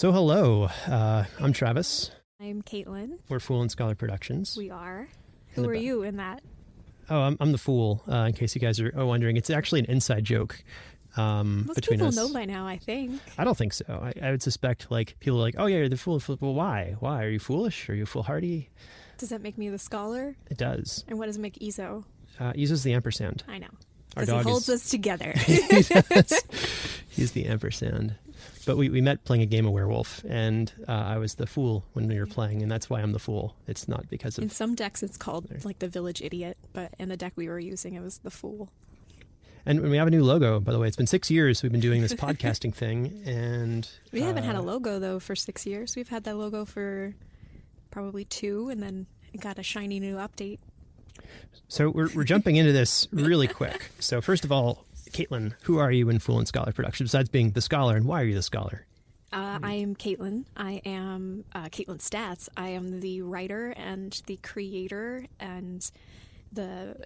[0.00, 0.70] So, hello.
[0.86, 2.10] Uh, I'm Travis.
[2.40, 3.18] I'm Kaitlin.
[3.28, 4.56] We're Fool and Scholar Productions.
[4.56, 5.08] We are.
[5.50, 6.42] Who are you in that?
[7.10, 8.02] Oh, I'm, I'm the fool.
[8.10, 10.64] Uh, in case you guys are wondering, it's actually an inside joke
[11.18, 12.16] um, Most between people us.
[12.16, 13.20] know by now, I think.
[13.36, 13.84] I don't think so.
[13.90, 16.18] I, I would suspect like people are like, oh yeah, you're the fool.
[16.18, 16.96] fool." Well, why?
[17.00, 17.90] Why are you foolish?
[17.90, 18.70] Are you foolhardy?
[19.18, 20.34] Does that make me the scholar?
[20.50, 21.04] It does.
[21.08, 22.04] And what does it make Izo?
[22.38, 23.44] Uh, uses the ampersand.
[23.46, 23.66] I know.
[24.16, 25.32] Our Because he dog holds is- us together.
[25.36, 26.42] he does.
[27.10, 28.14] He's the ampersand.
[28.66, 31.84] But we, we met playing a game of werewolf, and uh, I was the fool
[31.92, 33.56] when we were playing, and that's why I'm the fool.
[33.66, 34.44] It's not because of.
[34.44, 37.58] in some decks, it's called like the village idiot, but in the deck we were
[37.58, 38.68] using, it was the fool.
[39.66, 40.88] And we have a new logo, by the way.
[40.88, 44.60] It's been six years we've been doing this podcasting thing, and We haven't had a
[44.60, 45.96] uh, logo though for six years.
[45.96, 47.14] We've had that logo for
[47.90, 50.58] probably two, and then it got a shiny new update.
[51.68, 53.90] So we're, we're jumping into this really quick.
[54.00, 57.50] So first of all, Kaitlin, who are you in Fool and Scholar production besides being
[57.52, 58.86] the scholar, and why are you the scholar?
[59.32, 60.44] Uh, I am Kaitlin.
[60.56, 62.48] I am uh, Kaitlin Statz.
[62.56, 65.88] I am the writer and the creator and
[66.52, 66.96] the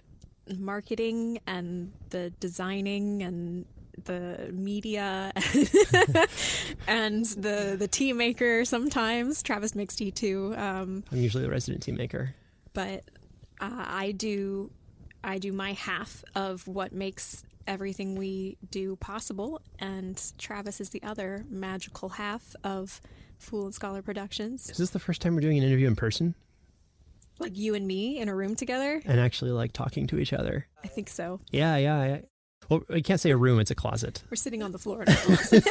[0.57, 3.65] marketing and the designing and
[4.05, 5.31] the media
[6.87, 8.65] and the the tea maker.
[8.65, 12.35] Sometimes Travis makes tea too, um, I'm usually the resident team maker.
[12.73, 13.03] but
[13.61, 14.71] uh, I do
[15.23, 21.01] I do my half of what makes everything we do possible, and Travis is the
[21.03, 23.01] other magical half of
[23.37, 24.69] Fool and Scholar Productions.
[24.69, 26.35] Is this the first time we're doing an interview in person
[27.39, 29.01] Like you and me in a room together.
[29.05, 30.67] and actually like talking to each other?
[30.83, 31.39] I think so.
[31.51, 32.05] Yeah, yeah.
[32.05, 32.17] yeah.
[32.69, 34.23] Well, I can't say a room; it's a closet.
[34.31, 35.03] We're sitting on the floor.
[35.03, 35.67] In a closet.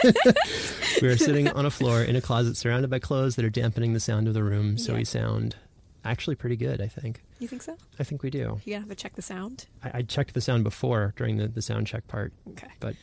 [1.02, 3.94] We are sitting on a floor in a closet surrounded by clothes that are dampening
[3.94, 4.98] the sound of the room, so Yeah.
[4.98, 5.56] we sound
[6.04, 6.80] actually pretty good.
[6.80, 7.22] I think.
[7.38, 7.76] you think so?
[7.98, 8.60] I think we do.
[8.64, 9.66] You gotta have to check the sound.
[9.82, 12.32] I, I checked the sound before during the, the sound check part.
[12.50, 12.68] Okay.
[12.80, 12.96] But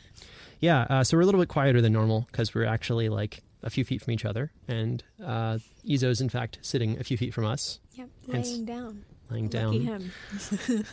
[0.60, 3.70] yeah, uh, so we're a little bit quieter than normal because we're actually like a
[3.70, 5.58] few feet from each other, and uh,
[5.88, 8.10] Izo's in fact sitting a few feet from us, Yep.
[8.28, 9.06] Laying down.
[9.30, 10.12] lying Lucky down him.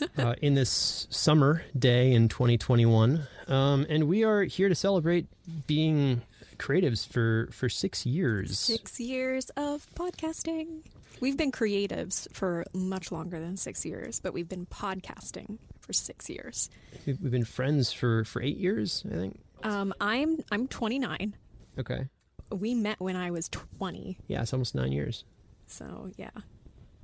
[0.19, 5.27] uh, in this summer day in 2021, um, and we are here to celebrate
[5.67, 6.23] being
[6.59, 8.59] creatives for for six years.
[8.59, 10.81] Six years of podcasting.
[11.21, 16.29] We've been creatives for much longer than six years, but we've been podcasting for six
[16.29, 16.71] years.
[17.07, 19.41] We've, been friends for for eight years, I think.
[19.63, 21.35] Um, I'm I'm 29.
[21.79, 22.07] Okay,
[22.51, 25.25] We met when I was 20, yeah, it's almost nine years.
[25.67, 26.31] so yeah.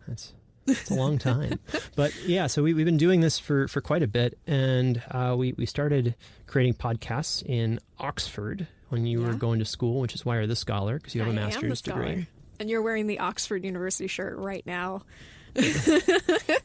[0.07, 0.33] That's
[0.67, 1.59] it's a long time.
[1.97, 4.39] but yeah, so we, we've been doing this for, for quite a bit.
[4.47, 6.15] And uh, we, we started
[6.47, 10.57] creating podcasts in Oxford when you were going to school, which is why you're the
[10.57, 12.27] scholar, because you have a I am the master's degree.
[12.61, 15.03] And you're wearing the Oxford University shirt right now.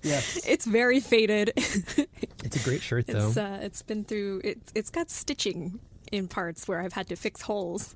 [0.01, 0.39] Yes.
[0.47, 1.51] It's very faded.
[1.55, 3.27] It's a great shirt, though.
[3.27, 4.41] It's uh, it's been through.
[4.43, 5.79] It's it's got stitching
[6.11, 7.95] in parts where I've had to fix holes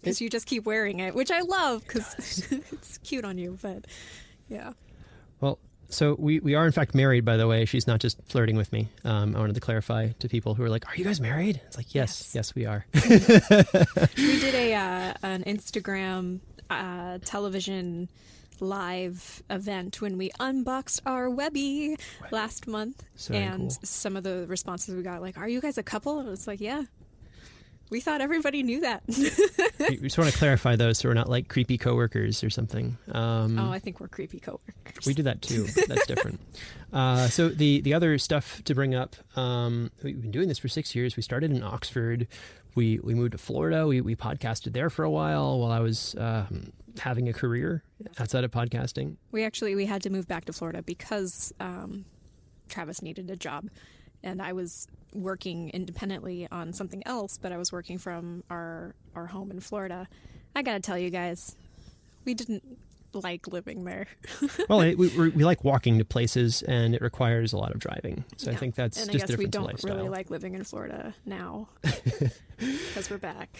[0.00, 3.58] because you just keep wearing it, which I love because it's cute on you.
[3.60, 3.86] But
[4.48, 4.72] yeah,
[5.40, 7.64] well, so we, we are, in fact, married, by the way.
[7.64, 8.88] She's not just flirting with me.
[9.04, 11.60] Um, I wanted to clarify to people who are like, Are you guys married?
[11.66, 12.54] It's like, Yes, yes, Yes.
[12.54, 12.86] we are.
[12.94, 16.38] we did a uh, an Instagram
[16.70, 18.08] uh, television
[18.60, 21.96] live event when we unboxed our Webby
[22.30, 23.78] last month, So and cool.
[23.82, 26.60] some of the responses we got like, "Are you guys a couple?" And it's like,
[26.60, 26.84] "Yeah."
[27.88, 29.04] We thought everybody knew that.
[29.06, 32.98] we, just want to clarify those so we're not like creepy coworkers or something.
[33.12, 35.06] Um, oh, I think we're creepy coworkers.
[35.06, 35.66] We do that too.
[35.86, 36.40] That's different.
[36.92, 40.68] Uh, so the the other stuff to bring up, um, we've been doing this for
[40.68, 41.14] six years.
[41.16, 42.26] We started in Oxford.
[42.76, 43.86] We we moved to Florida.
[43.86, 47.82] We we podcasted there for a while while I was um, having a career
[48.20, 49.16] outside of podcasting.
[49.32, 52.04] We actually we had to move back to Florida because um,
[52.68, 53.70] Travis needed a job,
[54.22, 59.26] and I was working independently on something else, but I was working from our our
[59.26, 60.06] home in Florida.
[60.54, 61.56] I gotta tell you guys,
[62.26, 62.78] we didn't
[63.16, 64.06] like living there.
[64.68, 67.78] Well, it, we we we like walking to places, and it requires a lot of
[67.78, 68.24] driving.
[68.36, 70.64] So I think that's and I just guess a we don't really like living in
[70.64, 71.68] Florida now
[72.58, 73.56] because we're back.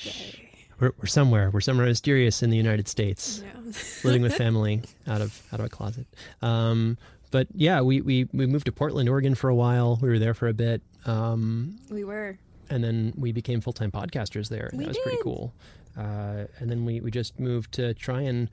[0.00, 0.50] Yay.
[0.80, 1.50] we're, we're somewhere.
[1.50, 3.42] We're somewhere mysterious in the United States.
[3.44, 3.72] Yeah.
[4.04, 6.06] living with family out of out of a closet.
[6.42, 6.98] Um,
[7.30, 9.98] but yeah, we, we we moved to Portland, Oregon for a while.
[10.00, 12.38] We were there for a bit, um, we were.
[12.70, 14.66] and then we became full time podcasters there.
[14.70, 15.24] and We that was pretty did.
[15.24, 15.52] cool.
[15.96, 18.50] Uh, and then we we just moved to try and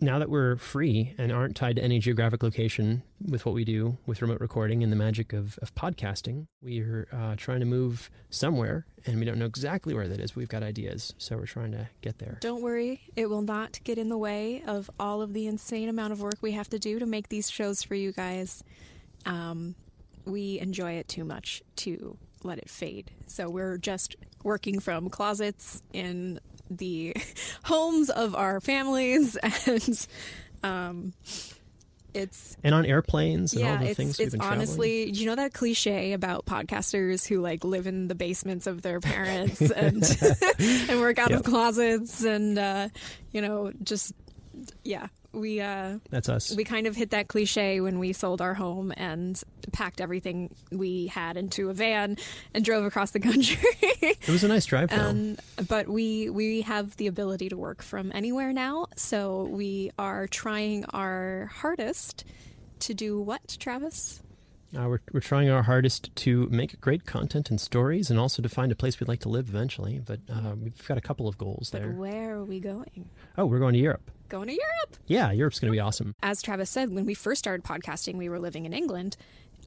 [0.00, 3.96] now that we're free and aren't tied to any geographic location with what we do
[4.06, 8.86] with remote recording and the magic of, of podcasting, we're uh, trying to move somewhere
[9.06, 10.34] and we don't know exactly where that is.
[10.34, 12.38] We've got ideas, so we're trying to get there.
[12.40, 16.12] Don't worry, it will not get in the way of all of the insane amount
[16.12, 18.62] of work we have to do to make these shows for you guys.
[19.26, 19.74] Um,
[20.24, 23.10] we enjoy it too much to let it fade.
[23.26, 27.16] So we're just working from closets in the
[27.64, 30.06] homes of our families and
[30.62, 31.12] um,
[32.14, 35.34] it's and on airplanes and yeah, all the it's, things we've it's honestly, you know
[35.34, 40.04] that cliche about podcasters who like live in the basements of their parents and
[40.60, 41.40] and work out Yep.
[41.40, 42.88] of closets and uh,
[43.32, 44.12] you know just
[44.84, 46.54] yeah we uh That's us.
[46.56, 49.40] we kind of hit that cliche when we sold our home and
[49.72, 52.16] packed everything we had into a van
[52.54, 53.58] and drove across the country.
[54.00, 54.92] it was a nice drive.
[54.92, 55.36] Um,
[55.68, 60.84] but we we have the ability to work from anywhere now, so we are trying
[60.86, 62.24] our hardest
[62.80, 64.20] to do what, Travis?
[64.76, 68.48] Uh, we're, we're trying our hardest to make great content and stories and also to
[68.48, 70.00] find a place we'd like to live eventually.
[70.04, 71.92] But uh, we've got a couple of goals But there.
[71.92, 73.08] where are we going?
[73.38, 74.10] Oh, we're going to Europe.
[74.28, 74.96] Going to Europe.
[75.06, 76.14] Yeah, Europe's going to be awesome.
[76.22, 79.16] As Travis said, when we first started podcasting, we were living in England,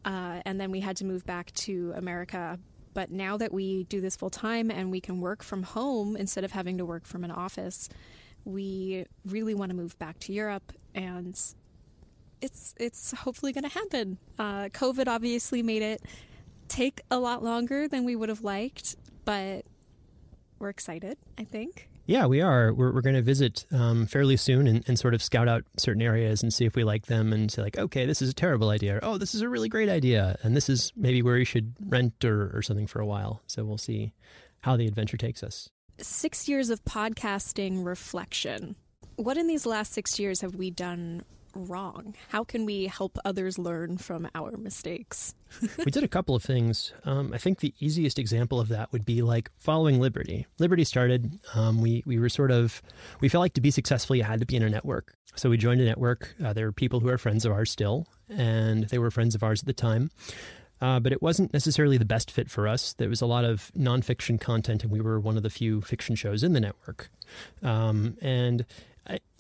[0.04, 2.60] uh, and then we had to move back to America.
[2.94, 6.44] But now that we do this full time and we can work from home instead
[6.44, 7.90] of having to work from an office,
[8.46, 11.40] we really want to move back to Europe, and
[12.42, 14.18] it's it's hopefully going to happen.
[14.40, 16.02] Uh, COVID obviously made it
[16.68, 18.96] take a lot longer than we would have liked,
[19.26, 19.66] but
[20.60, 21.18] we're excited.
[21.38, 21.90] I think.
[22.08, 22.74] Yeah, we are.
[22.74, 26.02] We're, we're going to visit um, fairly soon and, and sort of scout out certain
[26.02, 28.70] areas and see if we like them and say, like, okay, this is a terrible
[28.70, 28.96] idea.
[28.96, 30.38] Or, oh, this is a really great idea.
[30.42, 33.42] And this is maybe where you should rent or, or something for a while.
[33.48, 34.14] So we'll see
[34.62, 35.70] how the adventure takes us.
[36.00, 38.78] six years of podcasting reflection.
[39.18, 41.24] What in these last six years have we done
[41.66, 42.16] wrong?
[42.30, 45.36] How can we help others learn from our mistakes?
[45.78, 46.94] we did a couple of things.
[47.06, 50.46] Um, I think the easiest example of that would be like following Liberty.
[50.60, 51.40] Liberty started.
[51.56, 52.82] Um, we we were sort of
[53.20, 55.16] we felt like to be successful, you had to be in a network.
[55.36, 56.36] So we joined a network.
[56.44, 59.44] Uh, there were people who are friends of ours still, and they were friends of
[59.44, 60.10] ours at the time.
[60.80, 62.94] Uh, but it wasn't necessarily the best fit for us.
[62.94, 66.16] There was a lot of nonfiction content, and we were one of the few fiction
[66.16, 67.10] shows in the network.
[67.64, 68.66] Um, and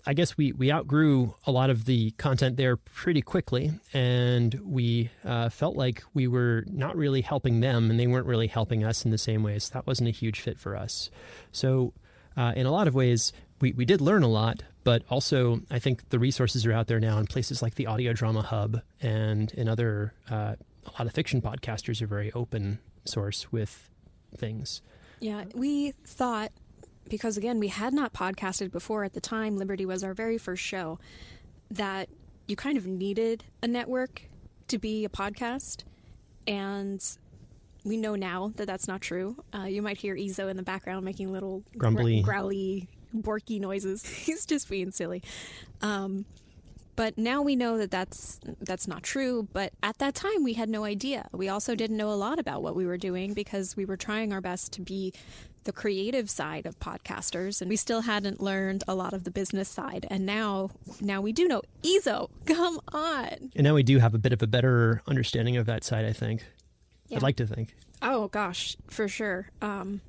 [0.07, 5.09] I, guess we, we outgrew a lot of the content there pretty quickly, and we
[5.23, 9.05] uh, felt like we were not really helping them, and they weren't really helping us
[9.05, 9.69] in the same ways.
[9.69, 11.09] That wasn't a huge fit for us.
[11.51, 11.93] So,
[12.35, 15.79] uh, in a lot of ways, we, we did learn a lot, but also I
[15.79, 19.51] think the resources are out there now in places like the Audio Drama Hub and
[19.53, 20.55] in other, uh,
[20.85, 23.89] a lot of fiction podcasters are very open source with
[24.37, 24.81] things.
[25.19, 26.51] Yeah, we thought
[27.09, 29.57] because again we had not podcasted before at the time.
[29.57, 30.99] Liberty was our very first show.
[31.69, 32.09] That
[32.47, 34.23] you kind of needed a network
[34.69, 35.83] to be a podcast,
[36.47, 37.03] and
[37.83, 39.43] we know now that that's not true.
[39.53, 42.21] Uh, you might hear Ezo in the background making little Grumbly.
[42.21, 44.05] growly, borky noises.
[44.25, 45.23] He's just being silly.
[45.81, 46.25] Um,
[46.95, 49.47] but now we know that that's that's not true.
[49.53, 51.27] But at that time, we had no idea.
[51.31, 54.33] We also didn't know a lot about what we were doing because we were trying
[54.33, 55.13] our best to be
[55.67, 59.69] the creative side of podcasters, and we still hadn't learned a lot of the business
[59.69, 60.07] side.
[60.09, 61.61] And now, now we do know.
[61.83, 63.51] Ezo, come on!
[63.55, 66.13] And now we do have a bit of a better understanding of that side, I
[66.13, 66.43] think.
[67.09, 67.17] Yeah.
[67.17, 67.75] I'd like to think.
[68.01, 69.49] Oh gosh, for sure.
[69.61, 70.01] Um,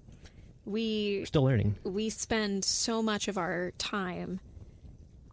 [0.65, 1.75] we We're still learning.
[1.85, 4.41] we spend so much of our time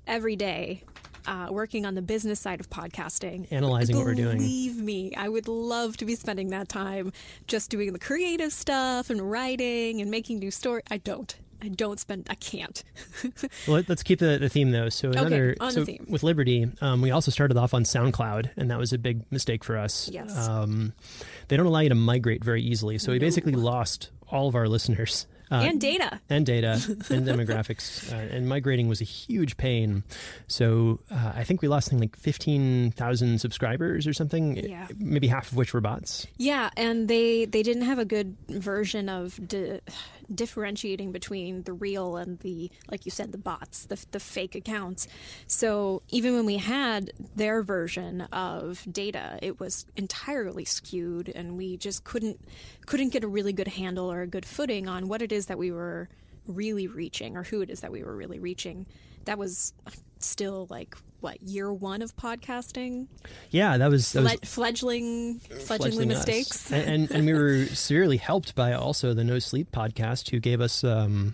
[0.08, 0.84] every day
[1.28, 3.48] uh, working on the business side of podcasting.
[3.52, 4.38] Analyzing what we're doing.
[4.38, 7.12] Believe me, I would love to be spending that time
[7.48, 10.82] just doing the creative stuff and writing and making new story.
[10.90, 11.36] I don't.
[11.62, 12.28] I don't spend.
[12.30, 12.84] I can't.
[13.68, 14.90] Well, let- let's keep the, the theme though.
[14.90, 16.06] So another on the theme.
[16.10, 19.64] with Liberty, um, we also started off on SoundCloud, and that was a big mistake
[19.64, 20.08] for us.
[20.12, 20.36] Yes.
[20.48, 20.94] Um,
[21.48, 24.68] they don't allow you to migrate very easily, so we basically lost all of our
[24.68, 25.26] listeners.
[25.52, 26.20] Uh, and data.
[26.30, 26.74] and data
[27.10, 30.04] and demographics, uh, and migrating was a huge pain.
[30.48, 34.58] So uh, I think we lost something like fifteen thousand subscribers or something.
[34.58, 34.88] Yeah.
[34.98, 36.26] maybe half of which were bots.
[36.38, 39.80] Yeah, and they they didn't have a good version of di-
[40.34, 45.08] differentiating between the real and the like you said the bots, the the fake accounts.
[45.48, 51.78] So even when we had their version of data, it was entirely skewed, and we
[51.78, 52.40] just couldn't
[52.86, 55.58] couldn't get a really good handle or a good footing on what it is that
[55.58, 56.10] we were
[56.48, 58.86] really reaching or who it is that we were really reaching.
[59.26, 59.74] That was
[60.26, 63.08] still like what year one of podcasting
[63.50, 66.72] Yeah, that was that was Fle- fledgling, fledgling mistakes.
[66.72, 70.62] and, and and we were severely helped by also the No Sleep podcast, who gave
[70.62, 71.34] us um,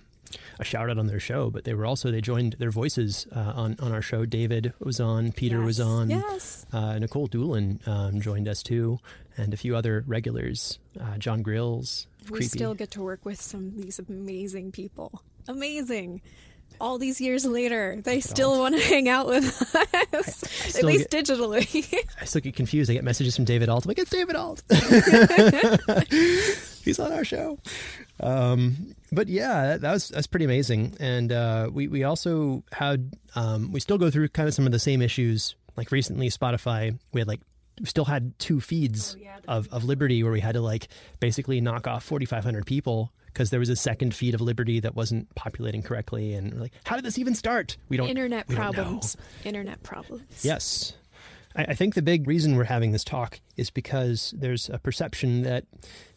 [0.60, 1.50] a shout out on their show.
[1.50, 4.26] But they were also they joined their voices uh, on on our show.
[4.26, 6.66] David was on, Peter was on, Yes.
[6.72, 9.00] uh, Nicole Doolin um, joined us too,
[9.36, 10.80] and a few other regulars.
[11.00, 12.46] Uh, John Grills, We creepy.
[12.48, 15.22] still get to work with some of these amazing people.
[15.50, 16.22] Amazing.
[16.82, 19.46] All these years later, they still want to hang out with
[20.16, 21.94] us, at still least digitally.
[22.20, 22.90] I still get confused.
[22.90, 23.86] I get messages from David Ault.
[23.86, 24.64] I'm like, it's David Ault.
[26.84, 27.60] He's on our show.
[28.20, 30.96] Um, but yeah, that was that's pretty amazing.
[31.00, 34.72] And uh, we we also had um, we still go through kind of some of
[34.72, 35.56] the same issues.
[35.78, 37.42] Like recently, Spotify, we had like
[37.80, 40.88] we still had two feeds Oh, yeah, of of Liberty where we had to like
[41.20, 44.80] basically knock off forty five hundred people because there was a second feed of Liberty
[44.80, 46.34] that wasn't populating correctly.
[46.34, 47.78] And we're like, how did this even start?
[47.90, 49.18] We don't Internet we don't problems.
[49.44, 50.44] Internet problems.
[50.44, 50.94] Yes.
[51.56, 55.44] I, I think the big reason we're having this talk is because there's a perception
[55.44, 55.66] that,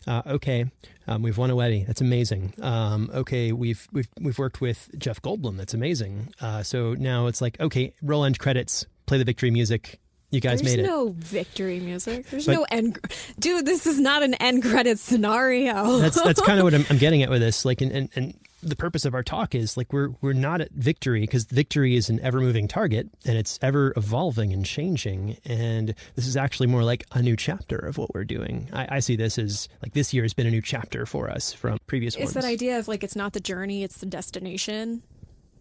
[0.07, 0.67] uh, okay,
[1.07, 1.85] um, we've won a Webby.
[1.85, 2.55] That's amazing.
[2.61, 5.57] Um, okay, we've we've we've worked with Jeff Goldblum.
[5.57, 6.33] That's amazing.
[6.41, 10.01] Uh, so now it's like, okay, roll end credits, play the victory music.
[10.35, 10.89] You guys There's made it.
[10.89, 12.27] no victory music.
[12.29, 12.99] There's But- no end.
[13.39, 15.99] Dude, this is not an end credit scenario.
[15.99, 17.65] that's that's kind of what I'm, I'm getting at with this.
[17.65, 20.73] Like, and, and, and the purpose of our talk is like we're we're not at
[20.73, 25.37] victory because victory is an ever moving target and it's ever evolving and changing.
[25.45, 28.69] And this is actually more like a new chapter of what we're doing.
[28.73, 31.53] I, I see this as like this year has been a new chapter for us
[31.53, 32.35] from previous it's ones.
[32.35, 35.03] that idea of like it's not the journey, it's the destination.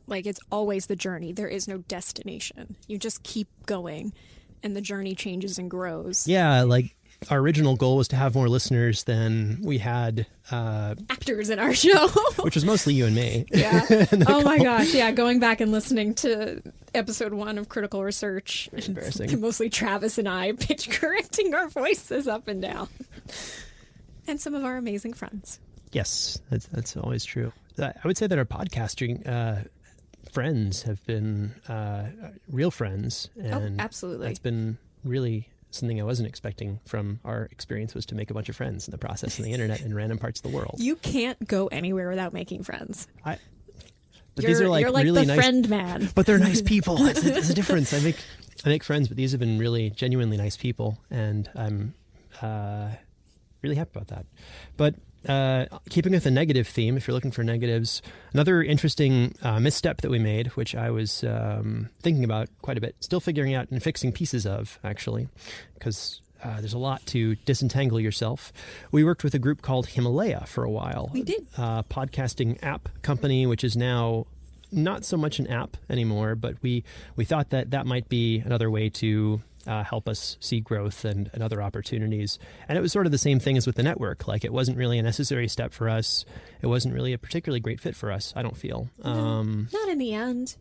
[0.08, 1.32] Like it's always the journey.
[1.32, 2.76] There is no destination.
[2.88, 4.14] You just keep going,
[4.64, 6.28] and the journey changes and grows.
[6.28, 6.96] yeah, like
[7.30, 11.74] our original goal was to have more listeners than we had, uh, Actors in our
[11.86, 12.10] show.
[12.42, 13.46] which was mostly you and me.
[13.54, 13.86] yeah.
[14.28, 14.94] Oh my gosh.
[14.94, 15.12] Yeah.
[15.12, 16.62] Going back and listening to
[16.94, 18.68] episode one of Critical Research.
[18.72, 19.40] Very embarrassing.
[19.40, 22.90] Mostly Travis and I pitch correcting our voices up and down.
[24.28, 25.60] And some of our amazing friends.
[25.94, 27.54] Yes, that's that's always true.
[27.80, 29.64] I I would say that our podcasting uh,
[30.34, 32.08] friends have been uh,
[32.50, 34.28] real friends, and oh, absolutely.
[34.28, 38.50] that's been really something I wasn't expecting from our experience was to make a bunch
[38.50, 40.76] of friends in the process on the internet in random parts of the world.
[40.78, 43.08] You can't go anywhere without making friends.
[43.24, 43.38] I,
[44.36, 46.10] but you're, these are like like really the nice, friend man.
[46.16, 46.98] but they're nice people.
[47.04, 47.94] That's a, that's a difference.
[47.94, 48.18] I make
[48.66, 51.94] I make friends, but these have been really genuinely nice people, and I'm
[52.42, 52.90] uh,
[53.62, 54.26] really happy about that.
[54.78, 54.96] But
[55.28, 58.02] uh, keeping with the negative theme, if you're looking for negatives,
[58.34, 62.82] another interesting uh, misstep that we made, which I was um, thinking about quite a
[62.82, 65.30] bit, still figuring out and fixing pieces of, actually,
[65.76, 68.52] because uh, there's a lot to disentangle yourself.
[68.92, 71.10] We worked with a group called Himalaya for a while.
[71.14, 71.48] We did.
[71.58, 74.28] A podcasting app company, which is now
[74.72, 76.84] not so much an app anymore, but we,
[77.16, 81.30] we thought that that might be another way to uh, help us see growth and,
[81.34, 82.40] and other opportunities.
[82.68, 84.28] And it was sort of the same thing as with the network.
[84.28, 86.26] Like it wasn't really a necessary step for us.
[86.62, 88.34] It wasn't really a particularly great fit for us.
[88.36, 88.90] I don't feel.
[89.04, 90.56] Um, Not in the end.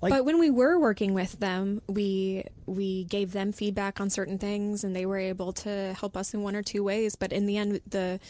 [0.00, 4.38] Like- but when we were working with them, we we gave them feedback on certain
[4.38, 7.16] things, and they were able to help us in one or two ways.
[7.16, 8.20] But in the end, the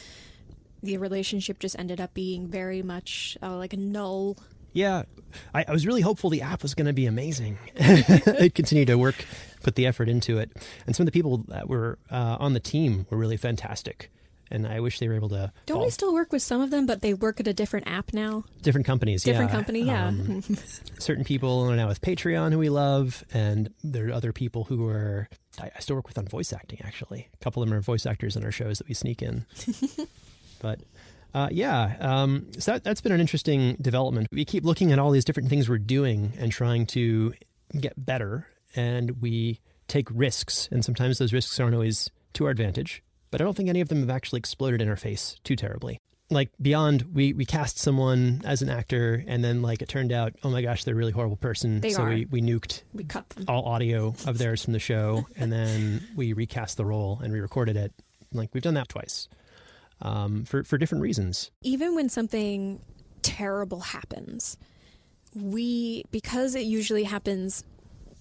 [0.83, 4.39] the relationship just ended up being very much uh, like a null.
[4.73, 5.03] Yeah,
[5.55, 7.59] I, I was really hopeful the app was going to be amazing.
[7.75, 9.25] it continued to work,
[9.63, 10.51] put the effort into it,
[10.87, 14.11] and some of the people that were uh, on the team were really fantastic.
[14.51, 15.53] And I wish they were able to.
[15.67, 17.87] Don't follow we still work with some of them, but they work at a different
[17.87, 18.45] app now?
[18.63, 19.23] different companies?
[19.23, 19.55] Different yeah.
[19.55, 20.07] company, yeah.
[20.07, 20.43] Um,
[20.99, 24.89] certain people are now with Patreon who we love, and there are other people who
[24.89, 25.29] are.
[25.61, 26.81] I, I still work with on voice acting.
[26.83, 29.45] Actually, a couple of them are voice actors in our shows that we sneak in.
[30.63, 30.81] but
[31.35, 34.29] uh, yeah, um, so that, that's been an interesting development.
[34.33, 37.35] We keep looking at all these different things we're doing and trying to
[37.79, 43.03] get better, and we take risks, and sometimes those risks aren't always to our advantage.
[43.31, 45.99] But I don't think any of them have actually exploded in our face too terribly
[46.31, 50.35] like beyond we we cast someone as an actor and then like it turned out
[50.45, 52.11] oh my gosh they're a really horrible person They so are.
[52.11, 53.45] we we nuked we cut them.
[53.49, 57.77] all audio of theirs from the show and then we recast the role and re-recorded
[57.77, 57.93] it
[58.33, 59.29] like we've done that twice
[60.01, 62.81] um, for for different reasons even when something
[63.23, 64.57] terrible happens,
[65.35, 67.65] we, because it usually happens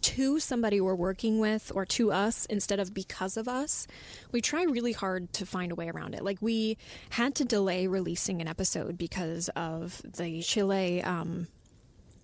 [0.01, 3.88] to somebody we're working with or to us instead of because of us,
[4.31, 6.24] we try really hard to find a way around it.
[6.24, 6.77] Like we
[7.10, 11.48] had to delay releasing an episode because of the Chile um,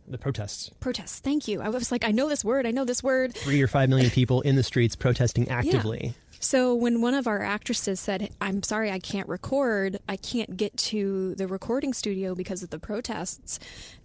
[0.07, 1.19] the protests protests.
[1.19, 1.61] Thank you.
[1.61, 2.67] I was like, I know this word.
[2.67, 3.33] I know this word.
[3.33, 7.41] three or five million people in the streets protesting actively So when one of our
[7.41, 9.99] actresses said, "I'm sorry, I can't record.
[10.09, 13.59] I can't get to the recording studio because of the protests,"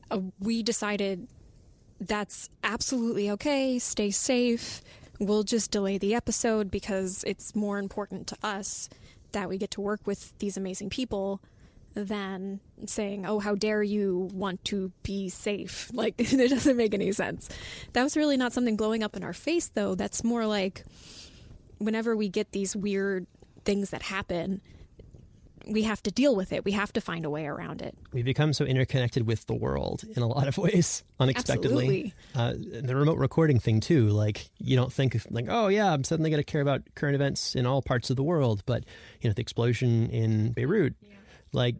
[0.08, 1.26] uh, we decided
[2.00, 3.80] that's absolutely okay.
[3.80, 4.82] Stay safe.
[5.18, 8.88] We'll just delay the episode because it's more important to us
[9.32, 11.40] that we get to work with these amazing people
[11.94, 17.10] than saying, "Oh, how dare you want to be safe?" Like it doesn't make any
[17.10, 17.48] sense.
[17.94, 19.96] That was really not something blowing up in our face, though.
[19.96, 20.84] That's more like
[21.78, 23.26] whenever we get these weird
[23.64, 24.60] things that happen,
[25.68, 26.64] we have to deal with it.
[26.64, 27.96] We have to find a way around it.
[28.12, 32.14] We've become so interconnected with the world in a lot of ways, unexpectedly.
[32.34, 34.08] Uh, the remote recording thing too.
[34.08, 37.54] Like you don't think like, oh yeah, I'm suddenly going to care about current events
[37.54, 38.62] in all parts of the world.
[38.66, 38.84] But
[39.20, 41.16] you know, the explosion in Beirut, yeah.
[41.52, 41.76] like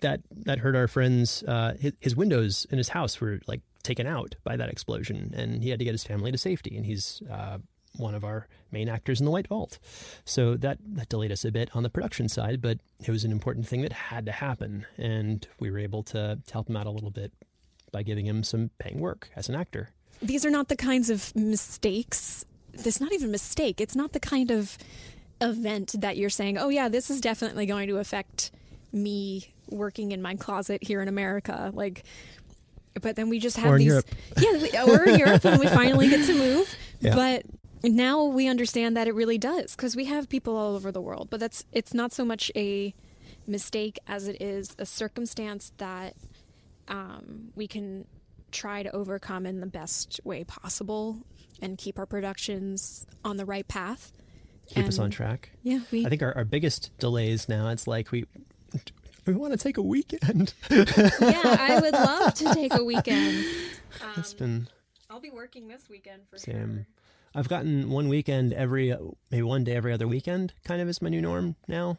[0.00, 1.42] that that hurt our friends.
[1.42, 5.62] Uh, his, his windows in his house were like taken out by that explosion, and
[5.62, 6.76] he had to get his family to safety.
[6.76, 7.58] And he's uh,
[7.96, 9.78] one of our main actors in the White Vault.
[10.24, 13.32] So that, that delayed us a bit on the production side, but it was an
[13.32, 14.86] important thing that had to happen.
[14.96, 17.32] And we were able to, to help him out a little bit
[17.92, 19.90] by giving him some paying work as an actor.
[20.22, 22.44] These are not the kinds of mistakes.
[22.72, 23.80] There's not even a mistake.
[23.80, 24.78] It's not the kind of
[25.40, 28.50] event that you're saying, oh, yeah, this is definitely going to affect
[28.92, 31.70] me working in my closet here in America.
[31.74, 32.04] Like,
[33.00, 33.86] but then we just have these.
[33.86, 34.06] Europe.
[34.36, 36.76] Yeah, we, or in Europe when we finally get to move.
[37.02, 37.14] Yeah.
[37.14, 37.46] But
[37.82, 41.28] now we understand that it really does because we have people all over the world
[41.30, 42.94] but that's it's not so much a
[43.46, 46.14] mistake as it is a circumstance that
[46.88, 48.06] um, we can
[48.50, 51.18] try to overcome in the best way possible
[51.62, 54.12] and keep our productions on the right path.
[54.66, 55.50] Keep and, us on track?
[55.62, 58.24] Yeah we, i think our, our biggest delays now it's like we
[59.26, 60.54] we want to take a weekend.
[60.70, 60.84] Yeah
[61.20, 63.44] i would love to take a weekend.
[64.00, 64.68] Um, it's been
[65.10, 66.54] i'll be working this weekend for same.
[66.54, 66.86] sure
[67.34, 68.94] I've gotten one weekend every
[69.30, 70.52] maybe one day every other weekend.
[70.64, 71.98] Kind of is my new norm now.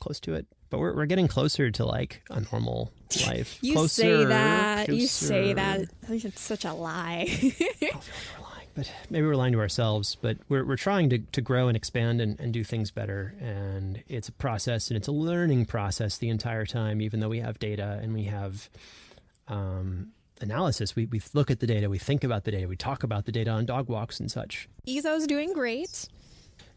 [0.00, 2.92] Close to it, but we're we're getting closer to like a normal
[3.26, 3.58] life.
[3.60, 4.86] you closer, say that.
[4.86, 5.00] Closer.
[5.00, 5.80] You say that.
[6.02, 7.26] I think it's such a lie.
[7.28, 10.16] I feel like we're lying, but maybe we're lying to ourselves.
[10.20, 13.34] But we're we're trying to to grow and expand and, and do things better.
[13.40, 17.00] And it's a process and it's a learning process the entire time.
[17.00, 18.68] Even though we have data and we have
[19.48, 20.12] um,
[20.44, 20.94] analysis.
[20.94, 23.32] We, we look at the data, we think about the data, we talk about the
[23.32, 24.68] data on dog walks and such.
[24.86, 26.08] Izo's doing great.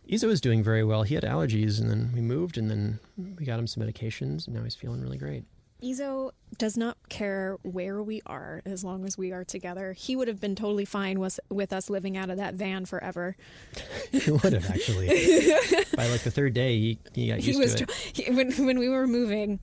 [0.10, 1.04] Izo is doing very well.
[1.04, 4.56] He had allergies, and then we moved, and then we got him some medications, and
[4.56, 5.44] now he's feeling really great.
[5.84, 9.94] Izo does not care where we are as long as we are together.
[9.94, 13.36] He would have been totally fine with, with us living out of that van forever.
[14.12, 15.08] he would have actually.
[15.96, 17.92] By like the third day, he, he got used he was, to it.
[17.92, 19.60] He, when when we were moving,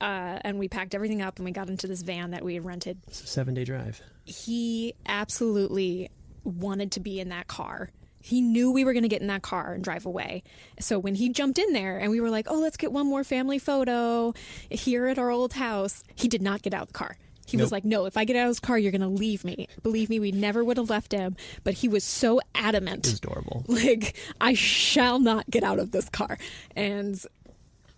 [0.00, 2.64] uh, and we packed everything up and we got into this van that we had
[2.64, 2.98] rented.
[3.06, 4.00] It's a seven day drive.
[4.24, 6.10] He absolutely
[6.44, 7.90] wanted to be in that car.
[8.20, 10.42] He knew we were going to get in that car and drive away.
[10.80, 13.22] So when he jumped in there and we were like, oh, let's get one more
[13.22, 14.34] family photo
[14.68, 17.16] here at our old house, he did not get out of the car.
[17.46, 17.66] He nope.
[17.66, 19.68] was like, no, if I get out of this car, you're going to leave me.
[19.84, 21.36] Believe me, we never would have left him.
[21.62, 23.06] But he was so adamant.
[23.06, 23.64] It's adorable.
[23.76, 26.38] Like, I shall not get out of this car.
[26.74, 27.22] And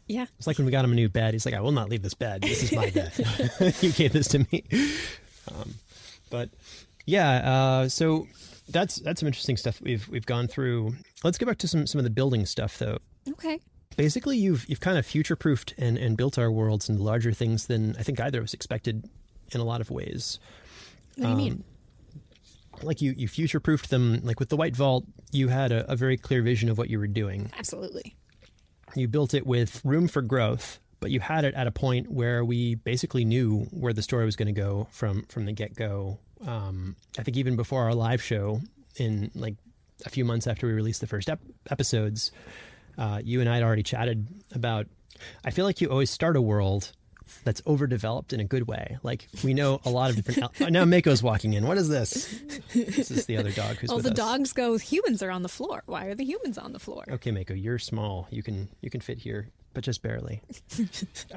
[0.09, 0.27] yeah.
[0.39, 1.35] It's like when we got him a new bed.
[1.35, 2.43] He's like, I will not leave this bed.
[2.43, 3.13] This is my bed.
[3.83, 4.65] you gave this to me.
[5.55, 5.75] Um,
[6.31, 6.49] but
[7.07, 8.27] yeah, uh, so
[8.69, 10.95] that's that's some interesting stuff we've we've gone through.
[11.23, 12.99] Let's get back to some some of the building stuff though.
[13.29, 13.61] Okay.
[13.97, 17.67] Basically, you've you've kind of future proofed and and built our worlds into larger things
[17.67, 19.09] than I think either of us expected
[19.53, 20.39] in a lot of ways.
[21.17, 21.65] What do you um, mean?
[22.81, 24.21] Like you, you future proofed them.
[24.23, 27.01] Like with the White Vault, you had a, a very clear vision of what you
[27.01, 27.51] were doing.
[27.59, 28.15] Absolutely
[28.95, 32.45] you built it with room for growth, but you had it at a point where
[32.45, 36.19] we basically knew where the story was going to go from from the get go.
[36.47, 38.61] Um, I think even before our live show,
[38.97, 39.55] in like
[40.05, 42.33] a few months after we released the first ep- episodes,
[42.97, 44.87] uh, you and I had already chatted about.
[45.45, 46.93] I feel like you always start a world
[47.49, 48.99] that's overdeveloped in a good way.
[49.03, 50.53] Like we know a lot of different.
[50.61, 51.67] oh, now Mako's walking in.
[51.67, 52.27] What is this?
[52.75, 54.17] This is the other dog who's well, the us.
[54.17, 54.77] dogs go.
[54.77, 55.83] Humans are on the floor.
[55.87, 57.05] Why are the humans on the floor?
[57.11, 58.29] Okay, Mako, you're small.
[58.31, 60.43] You can you can fit here, but just barely.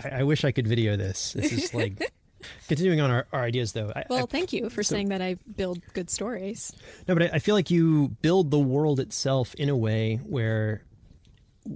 [0.03, 1.31] I, I wish I could video this.
[1.31, 2.11] This is like
[2.67, 3.93] Continuing on our, our ideas, though.
[3.95, 6.73] I, well, I, thank you for so, saying that I build good stories.
[7.07, 10.81] No, but I, I, feel like you build the world itself in a way where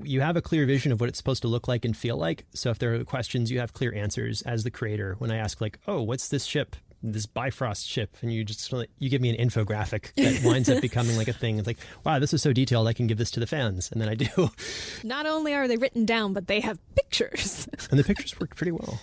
[0.03, 2.45] you have a clear vision of what it's supposed to look like and feel like.
[2.53, 5.15] So if there are questions, you have clear answers as the creator.
[5.19, 6.75] When I ask like, "Oh, what's this ship?"
[7.13, 11.15] this Bifrost ship, and you just you give me an infographic that winds up becoming
[11.17, 11.57] like a thing.
[11.57, 12.87] It's like, wow, this is so detailed.
[12.87, 14.49] I can give this to the fans, and then I do.
[15.03, 18.71] Not only are they written down, but they have pictures, and the pictures work pretty
[18.71, 18.99] well.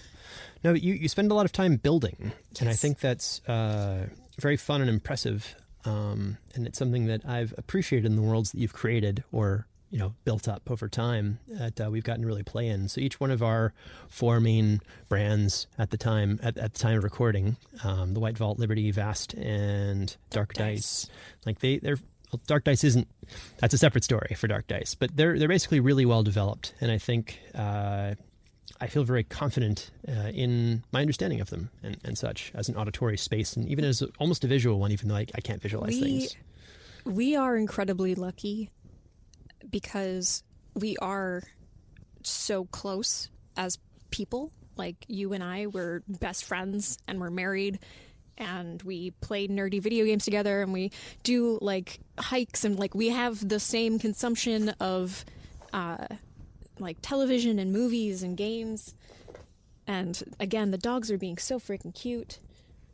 [0.65, 2.61] No, you you spend a lot of time building, yes.
[2.61, 4.07] and I think that's uh,
[4.39, 5.55] very fun and impressive.
[5.85, 9.99] Um, and it's something that I've appreciated in the worlds that you've created or you
[9.99, 12.89] know built up over time that uh, we've gotten to really play in.
[12.89, 13.75] So each one of our
[14.09, 18.37] four main brands at the time at, at the time of recording, um, the White
[18.39, 21.05] Vault, Liberty, Vast, and Dark, Dark Dice.
[21.05, 21.11] Dice,
[21.47, 21.99] like they they're
[22.33, 23.07] well, Dark Dice isn't
[23.59, 26.91] that's a separate story for Dark Dice, but they're they're basically really well developed, and
[26.91, 27.39] I think.
[27.55, 28.15] Uh,
[28.81, 32.77] I feel very confident uh, in my understanding of them and, and such as an
[32.77, 35.95] auditory space, and even as almost a visual one, even though I, I can't visualize
[35.95, 36.37] we, things.
[37.05, 38.71] We are incredibly lucky
[39.71, 40.43] because
[40.75, 41.43] we are
[42.23, 43.79] so close as
[44.11, 44.53] people.
[44.77, 47.79] Like you and I were best friends and we're married
[48.39, 50.91] and we play nerdy video games together and we
[51.23, 55.25] do like hikes and like we have the same consumption of
[55.73, 56.07] uh,
[56.79, 58.95] like television and movies and games.
[59.87, 62.39] And again, the dogs are being so freaking cute.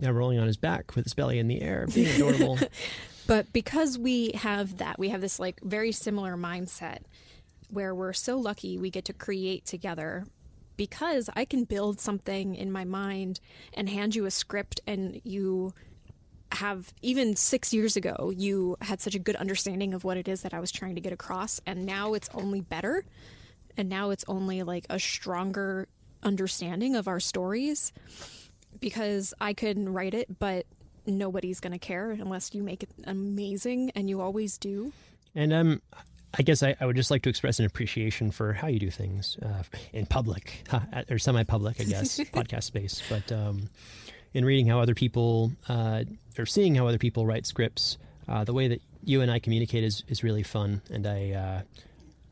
[0.00, 2.58] Now rolling on his back with his belly in the air, being adorable.
[3.28, 7.00] But because we have that, we have this like very similar mindset
[7.68, 10.24] where we're so lucky we get to create together
[10.78, 13.40] because I can build something in my mind
[13.74, 15.74] and hand you a script and you
[16.52, 20.40] have even 6 years ago you had such a good understanding of what it is
[20.40, 23.04] that I was trying to get across and now it's only better.
[23.76, 25.86] And now it's only like a stronger
[26.22, 27.92] understanding of our stories
[28.80, 30.64] because I can write it but
[31.08, 34.92] nobody's going to care unless you make it amazing and you always do.
[35.34, 35.82] And um,
[36.36, 38.90] I guess I, I, would just like to express an appreciation for how you do
[38.90, 40.64] things uh, in public
[41.10, 43.02] or semi-public, I guess, podcast space.
[43.08, 43.70] But um,
[44.34, 46.04] in reading how other people uh,
[46.38, 49.84] or seeing how other people write scripts, uh, the way that you and I communicate
[49.84, 50.82] is is really fun.
[50.90, 51.62] And I, uh,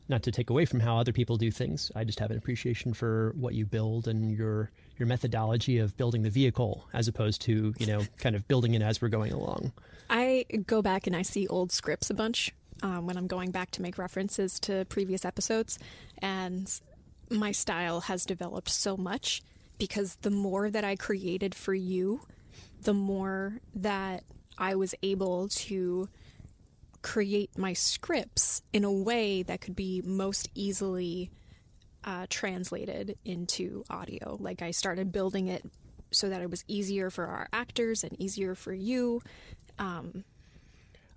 [0.09, 2.93] not to take away from how other people do things, I just have an appreciation
[2.93, 7.75] for what you build and your your methodology of building the vehicle as opposed to
[7.79, 9.73] you know kind of building it as we're going along.
[10.09, 13.71] I go back and I see old scripts a bunch um, when I'm going back
[13.73, 15.79] to make references to previous episodes.
[16.19, 16.73] And
[17.31, 19.43] my style has developed so much
[19.79, 22.21] because the more that I created for you,
[22.83, 24.25] the more that
[24.59, 26.09] I was able to
[27.03, 31.31] create my scripts in a way that could be most easily
[32.07, 34.37] uh, translated into audio.
[34.41, 35.65] Like I started building it
[36.13, 39.21] so that it was easier for our actors and easier for you.
[39.79, 40.25] Um,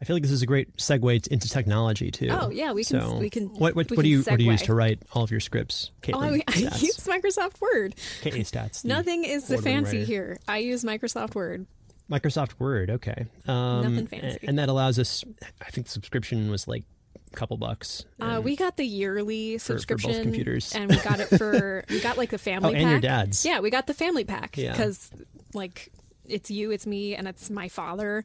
[0.01, 2.29] I feel like this is a great segue into technology too.
[2.31, 3.01] Oh yeah, we can.
[3.01, 3.47] So we can.
[3.49, 4.31] What what, we what can do you segue.
[4.31, 5.91] what do you use to write all of your scripts?
[6.13, 7.95] Oh, I, I use Microsoft Word.
[8.21, 8.83] KA stats.
[8.83, 10.05] Nothing is the fancy writer.
[10.07, 10.39] here.
[10.47, 11.67] I use Microsoft Word.
[12.09, 12.89] Microsoft Word.
[12.89, 13.25] Okay.
[13.47, 14.47] Um, Nothing fancy.
[14.47, 15.23] And that allows us.
[15.61, 16.85] I think the subscription was like
[17.33, 18.05] couple bucks.
[18.19, 20.73] Uh, we got the yearly for subscription, computers.
[20.73, 22.69] and we got it for we got like the family.
[22.69, 22.91] oh, family and pack.
[23.03, 23.45] your dad's.
[23.45, 24.71] Yeah, we got the family pack Yeah.
[24.71, 25.09] because
[25.53, 25.91] like
[26.27, 28.23] it's you, it's me, and it's my father.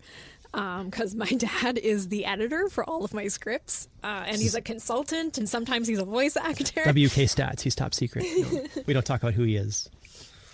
[0.53, 4.61] Because my dad is the editor for all of my scripts, uh, and he's a
[4.61, 6.83] consultant, and sometimes he's a voice actor.
[6.83, 7.61] WK stats.
[7.62, 8.25] He's top secret.
[8.38, 9.90] No, we don't talk about who he is.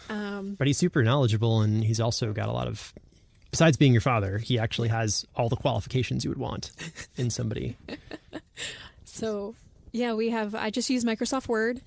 [0.09, 2.93] Um, But he's super knowledgeable, and he's also got a lot of.
[3.51, 6.71] Besides being your father, he actually has all the qualifications you would want
[7.17, 7.77] in somebody.
[9.05, 9.55] so,
[9.93, 10.55] yeah, we have.
[10.55, 11.81] I just use Microsoft Word.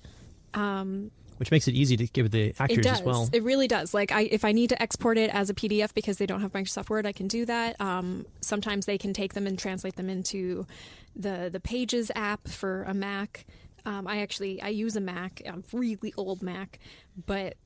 [0.52, 3.28] Um, which makes it easy to give the actors as well.
[3.32, 3.92] It really does.
[3.92, 6.52] Like, I if I need to export it as a PDF because they don't have
[6.52, 7.80] Microsoft Word, I can do that.
[7.80, 10.66] Um, sometimes they can take them and translate them into
[11.16, 13.46] the the Pages app for a Mac.
[13.86, 16.78] Um, I actually I use a Mac, a really old Mac,
[17.26, 17.56] but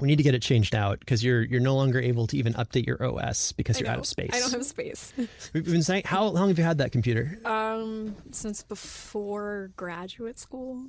[0.00, 2.54] we need to get it changed out because you're you're no longer able to even
[2.54, 4.30] update your OS because I you're out of space.
[4.32, 5.12] I don't have space.
[5.52, 7.38] We've been saying how long have you had that computer?
[7.44, 10.84] um, since before graduate school.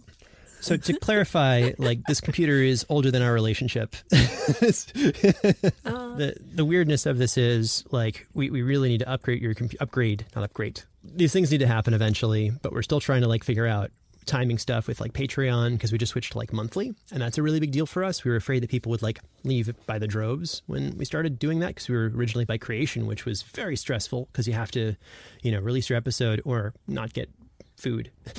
[0.61, 3.91] So to clarify, like this computer is older than our relationship.
[4.09, 9.75] the the weirdness of this is like we, we really need to upgrade your compu-
[9.79, 10.81] upgrade not upgrade.
[11.03, 13.91] These things need to happen eventually, but we're still trying to like figure out
[14.25, 17.43] timing stuff with like Patreon because we just switched to like monthly, and that's a
[17.43, 18.23] really big deal for us.
[18.23, 21.59] We were afraid that people would like leave by the droves when we started doing
[21.59, 24.95] that because we were originally by creation, which was very stressful because you have to,
[25.41, 27.29] you know, release your episode or not get
[27.77, 28.09] food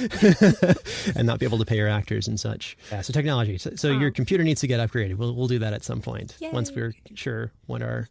[1.14, 2.76] and not be able to pay your actors and such.
[2.90, 3.58] Yeah, so technology.
[3.58, 5.16] So, so your computer needs to get upgraded.
[5.16, 8.08] We'll we'll do that at some point once we're sure what our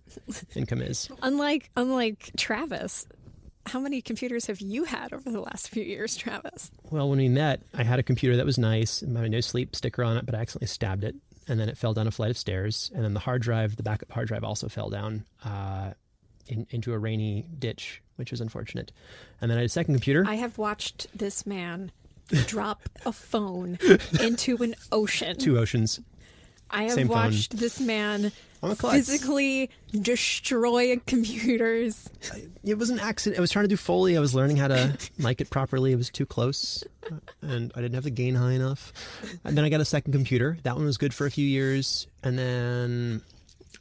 [0.56, 1.10] income is.
[1.22, 3.08] Unlike unlike Travis,
[3.66, 6.72] how many computers have you had over the last few years, Travis?
[6.92, 9.42] Well, when we met, I had a computer that was nice, and had a no
[9.42, 11.16] sleep sticker on it, but I accidentally stabbed it,
[11.48, 13.84] and then it fell down a flight of stairs, and then the hard drive, the
[13.84, 15.92] backup hard drive, also fell down uh,
[16.48, 18.92] in, into a rainy ditch, which was unfortunate.
[19.42, 20.26] And then I had a second computer.
[20.28, 21.92] I have watched this man
[22.48, 23.78] drop a phone
[24.20, 25.38] into an ocean.
[25.38, 26.00] Two oceans.
[26.76, 27.16] I have same phone.
[27.18, 28.32] watched this man
[28.64, 28.96] I'm a klutz.
[29.08, 32.10] physically destroy computers.
[32.64, 33.38] It was an accident.
[33.38, 34.18] I was trying to do Foley.
[34.18, 35.92] I was learning how to mic it properly.
[35.92, 38.92] It was too close, uh, and I didn't have the gain high enough.
[39.44, 40.58] And then I got a second computer.
[40.64, 43.22] That one was good for a few years, and then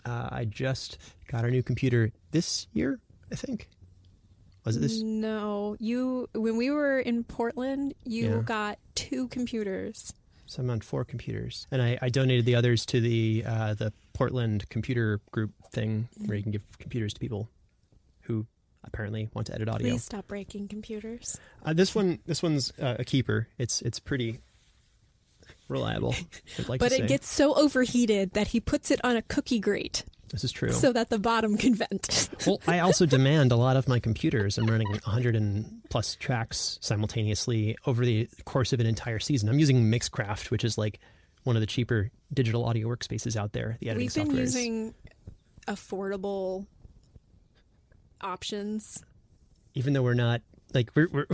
[0.04, 3.00] uh, I just got a new computer this year.
[3.33, 3.68] I think
[4.64, 5.00] was it this?
[5.00, 8.42] No, you when we were in Portland, you Yeah.
[8.44, 10.12] got two computers.
[10.54, 13.92] So I'm on four computers, and I, I donated the others to the uh, the
[14.12, 17.48] Portland computer group thing, where you can give computers to people
[18.20, 18.46] who
[18.84, 19.90] apparently want to edit audio.
[19.90, 21.40] Please stop breaking computers.
[21.64, 23.48] Uh, this one, this one's uh, a keeper.
[23.58, 24.38] It's it's pretty.
[25.66, 26.14] reliable.
[26.68, 27.06] Like but it say.
[27.08, 30.72] gets so overheated that he puts it on a cookie grate this is true.
[30.72, 32.28] so that the bottom can vent.
[32.46, 34.58] well, I also demand a lot of my computers.
[34.58, 39.48] I'm running 100 and plus tracks simultaneously over the course of an entire season.
[39.48, 40.98] I'm using Mixcraft, which is like
[41.44, 43.76] one of the cheaper digital audio workspaces out there.
[43.80, 44.94] The editing We've been software using
[45.68, 46.66] affordable
[48.20, 49.04] options.
[49.74, 50.40] even though we're not
[50.72, 51.26] like we're we're,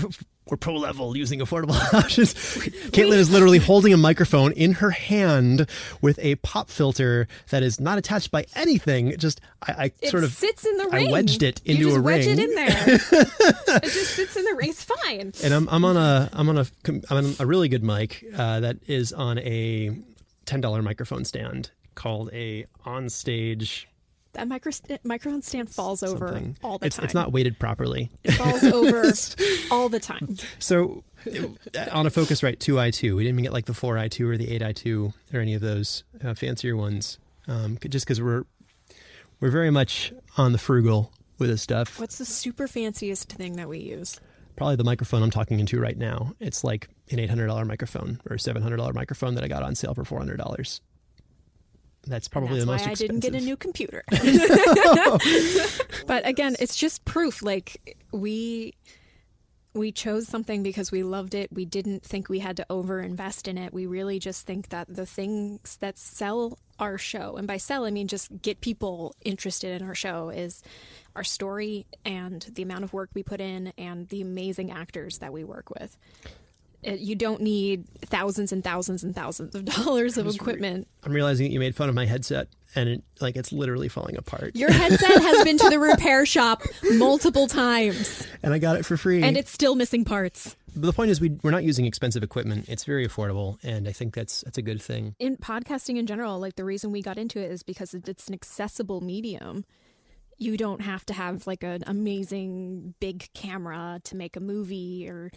[0.47, 2.35] we're pro level using affordable options.
[2.35, 5.69] Kaitlin is literally holding a microphone in her hand
[6.01, 9.09] with a pop filter that is not attached by anything.
[9.09, 11.09] It just I, I It sort of sits in the ring.
[11.09, 12.39] I wedged it into you just a wedge ring.
[12.39, 12.69] it in there.
[13.77, 14.71] it just sits in the ring.
[14.71, 15.33] It's fine.
[15.45, 18.25] and I'm I'm on a I'm on a com- I'm on a really good mic
[18.37, 19.97] uh, that is on a
[20.47, 23.85] ten dollar microphone stand called a onstage
[24.33, 24.71] That micro
[25.03, 26.57] microphone stand falls over something.
[26.63, 27.05] all the it's time.
[27.05, 28.11] it's not weighted properly.
[28.23, 29.03] It falls over
[29.71, 30.37] all the time.
[30.59, 34.47] So uh, on a Focusrite 2i2, we didn't even get like the 4i2 or the
[34.59, 38.45] 8i2 or any of those uh, fancier ones, um, just because we're
[39.41, 41.99] we're very much on the frugal with this stuff.
[41.99, 44.21] What's the super fanciest thing that we use?
[44.57, 46.35] Probably the microphone I'm talking into right now.
[46.39, 50.05] It's like an $800 microphone or a $700 microphone that I got on sale for
[50.05, 50.81] $400.
[52.07, 54.03] That's probably That's the why most I didn't get a new computer.
[56.07, 57.43] but again, it's just proof.
[57.43, 58.75] Like we
[59.73, 61.53] we chose something because we loved it.
[61.53, 63.73] We didn't think we had to overinvest in it.
[63.73, 67.91] We really just think that the things that sell our show, and by sell I
[67.91, 70.63] mean just get people interested in our show, is
[71.15, 75.33] our story and the amount of work we put in and the amazing actors that
[75.33, 75.97] we work with.
[76.83, 81.47] It, you don't need thousands and thousands and thousands of dollars of equipment I'm realizing
[81.47, 84.57] that you made fun of my headset and it, like it's literally falling apart.
[84.57, 86.63] Your headset has been to the repair shop
[86.93, 89.23] multiple times and I got it for free.
[89.23, 90.57] and it's still missing parts.
[90.75, 92.69] But the point is, we we're not using expensive equipment.
[92.69, 95.17] It's very affordable, and I think that's that's a good thing.
[95.19, 98.35] In podcasting in general, like the reason we got into it is because it's an
[98.35, 99.65] accessible medium.
[100.39, 105.33] You don't have to have like an amazing big camera to make a movie or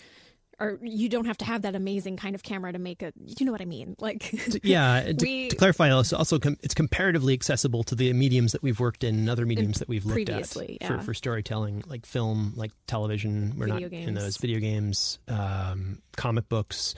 [0.63, 3.45] or you don't have to have that amazing kind of camera to make a you
[3.45, 3.95] know what I mean?
[3.99, 8.53] Like Yeah, to, We- to clarify, also, also com- it's comparatively accessible to the mediums
[8.53, 10.87] that we've worked in and other mediums that we've looked at yeah.
[10.87, 13.53] for, for storytelling, like film, like television.
[13.57, 16.95] We're Video not in those video games, um, comic books.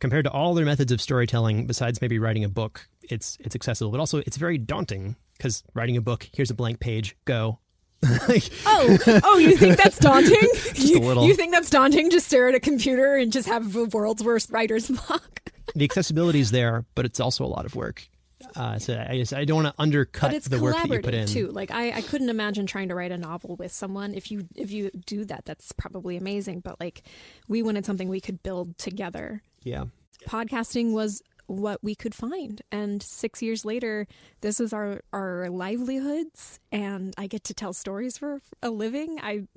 [0.00, 3.90] Compared to all other methods of storytelling, besides maybe writing a book, it's it's accessible,
[3.90, 7.58] but also it's very daunting because writing a book, here's a blank page, go.
[8.66, 10.36] Oh, oh, you think that's daunting?
[10.74, 12.10] You, you think that's daunting?
[12.10, 15.40] Just stare at a computer and just have the world's worst writer's block.
[15.74, 18.08] the accessibility is there, but it's also a lot of work.
[18.54, 21.00] Uh, so I just I don't want to undercut but it's the work that you
[21.00, 21.26] put in.
[21.26, 21.48] collaborative too.
[21.48, 24.14] Like I, I couldn't imagine trying to write a novel with someone.
[24.14, 26.60] If you if you do that, that's probably amazing.
[26.60, 27.02] But like,
[27.48, 29.42] we wanted something we could build together.
[29.64, 29.86] Yeah.
[30.28, 34.06] Podcasting was what we could find, and six years later,
[34.42, 39.18] this is our our livelihoods, and I get to tell stories for a living.
[39.20, 39.48] I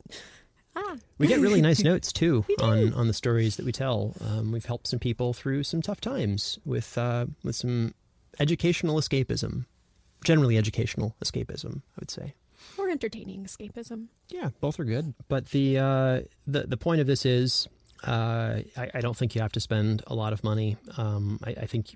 [0.75, 4.15] ah We get really nice notes too on on the stories that we tell.
[4.21, 7.93] Um, we've helped some people through some tough times with uh, with some
[8.39, 9.65] educational escapism,
[10.23, 11.81] generally educational escapism.
[11.95, 12.33] I would say.
[12.77, 14.07] or entertaining escapism.
[14.29, 15.13] Yeah, both are good.
[15.27, 17.67] But the uh, the the point of this is,
[18.03, 20.77] uh, I, I don't think you have to spend a lot of money.
[20.97, 21.95] Um, I, I think,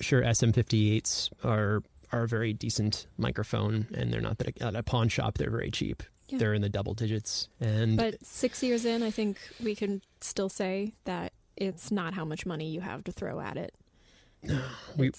[0.00, 5.08] sure, SM58s are are a very decent microphone, and they're not that at a pawn
[5.08, 5.38] shop.
[5.38, 6.02] They're very cheap.
[6.28, 6.38] Yeah.
[6.38, 10.48] They're in the double digits, and But six years in, I think we can still
[10.48, 13.74] say that it's not how much money you have to throw at it.
[14.96, 15.10] We-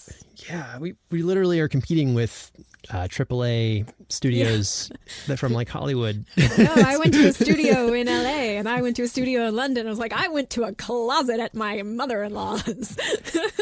[0.48, 2.50] Yeah, we, we literally are competing with
[2.90, 4.90] uh, AAA studios
[5.26, 6.24] that from like Hollywood.
[6.36, 9.56] no, I went to a studio in LA and I went to a studio in
[9.56, 9.86] London.
[9.86, 12.66] I was like, I went to a closet at my mother in law's.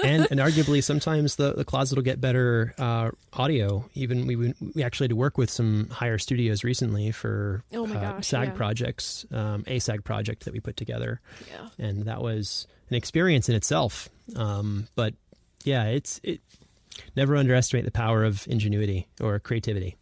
[0.04, 3.88] and and arguably sometimes the, the closet will get better uh, audio.
[3.94, 7.96] Even we we actually had to work with some higher studios recently for Oh my
[7.96, 8.54] uh, gosh, SAG yeah.
[8.54, 11.68] projects, um, a SAG project that we put together, yeah.
[11.84, 14.08] and that was an experience in itself.
[14.36, 15.14] Um, but
[15.66, 16.40] yeah, it's it.
[17.14, 19.96] Never underestimate the power of ingenuity or creativity.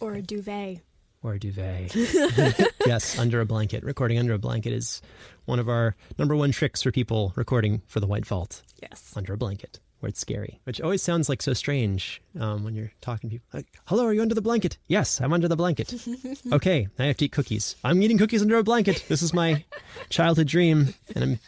[0.00, 0.80] Or a duvet.
[1.22, 1.92] or a duvet.
[2.86, 3.82] yes, under a blanket.
[3.82, 5.02] Recording under a blanket is
[5.46, 8.62] one of our number one tricks for people recording for the White Vault.
[8.80, 9.12] Yes.
[9.16, 12.92] Under a blanket, where it's scary, which always sounds like so strange um, when you're
[13.00, 13.48] talking to people.
[13.52, 14.78] Like, Hello, are you under the blanket?
[14.86, 15.92] Yes, I'm under the blanket.
[16.52, 17.74] okay, I have to eat cookies.
[17.82, 19.04] I'm eating cookies under a blanket.
[19.08, 19.64] This is my
[20.10, 21.40] childhood dream, and I'm.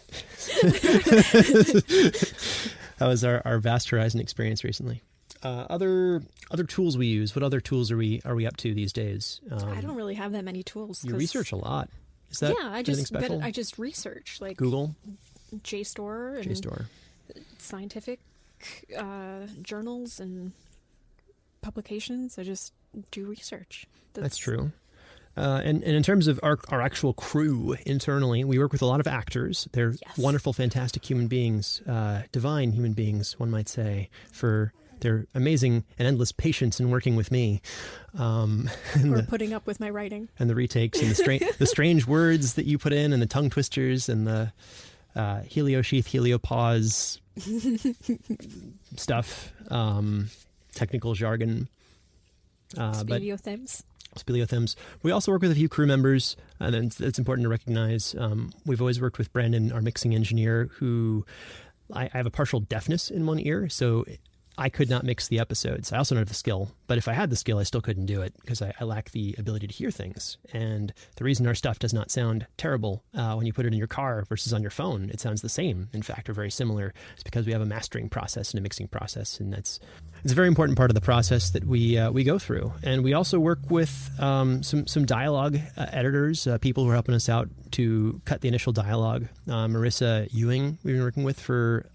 [3.01, 5.03] That was our, our vast horizon experience recently.
[5.43, 7.35] Uh, other other tools we use.
[7.35, 9.41] What other tools are we are we up to these days?
[9.51, 11.03] Um, I don't really have that many tools.
[11.03, 11.89] You research a lot.
[12.31, 13.31] Is that yeah, I just but?
[13.43, 14.95] I just research like Google,
[15.57, 16.85] JSTOR and JSTOR.
[17.57, 18.21] scientific
[18.97, 20.53] uh, journals and
[21.63, 22.39] publications.
[22.39, 22.75] I just
[23.11, 23.87] do research.
[24.13, 24.73] That's, true.
[25.41, 28.87] Uh, and, and in terms of our, our actual crew internally, we work with a
[28.87, 29.67] lot of actors.
[29.73, 30.19] They're Yes.
[30.19, 36.07] wonderful, fantastic human beings, uh, divine human beings, one might say, for their amazing and
[36.07, 37.63] endless patience in working with me.
[38.19, 40.29] Um, and, Or the, putting up with my writing.
[40.39, 43.27] and the retakes and the, stra- the strange words that you put in and the
[43.27, 44.53] tongue twisters and the
[45.17, 47.19] uh, heliosheath, heliopause
[48.97, 50.29] stuff, um,
[50.75, 51.69] technical jargon.
[52.77, 53.23] Uh, but
[54.17, 54.75] Speleothems.
[55.03, 58.15] We also work with a few crew members, and it's, it's important to recognize.
[58.19, 61.25] Um, we've always worked with Brandon, our mixing engineer, who
[61.93, 64.05] I, I have a partial deafness in one ear, so
[64.61, 65.91] I could not mix the episodes.
[65.91, 68.05] I also don't have the skill, but if I had the skill, I still couldn't
[68.05, 70.37] do it because I, I lack the ability to hear things.
[70.53, 73.79] And the reason our stuff does not sound terrible uh, when you put it in
[73.79, 75.89] your car versus on your phone, it sounds the same.
[75.95, 76.93] In fact, or very similar.
[77.15, 79.81] It's because we have a mastering process and a mixing process, and that's
[80.23, 82.71] it's a very important part of the process that we uh, we go through.
[82.83, 86.95] And we also work with um, some some dialogue uh, editors, uh, people who are
[86.95, 89.27] helping us out to cut the initial dialogue.
[89.49, 91.87] Uh, Marissa Ewing, we've been working with for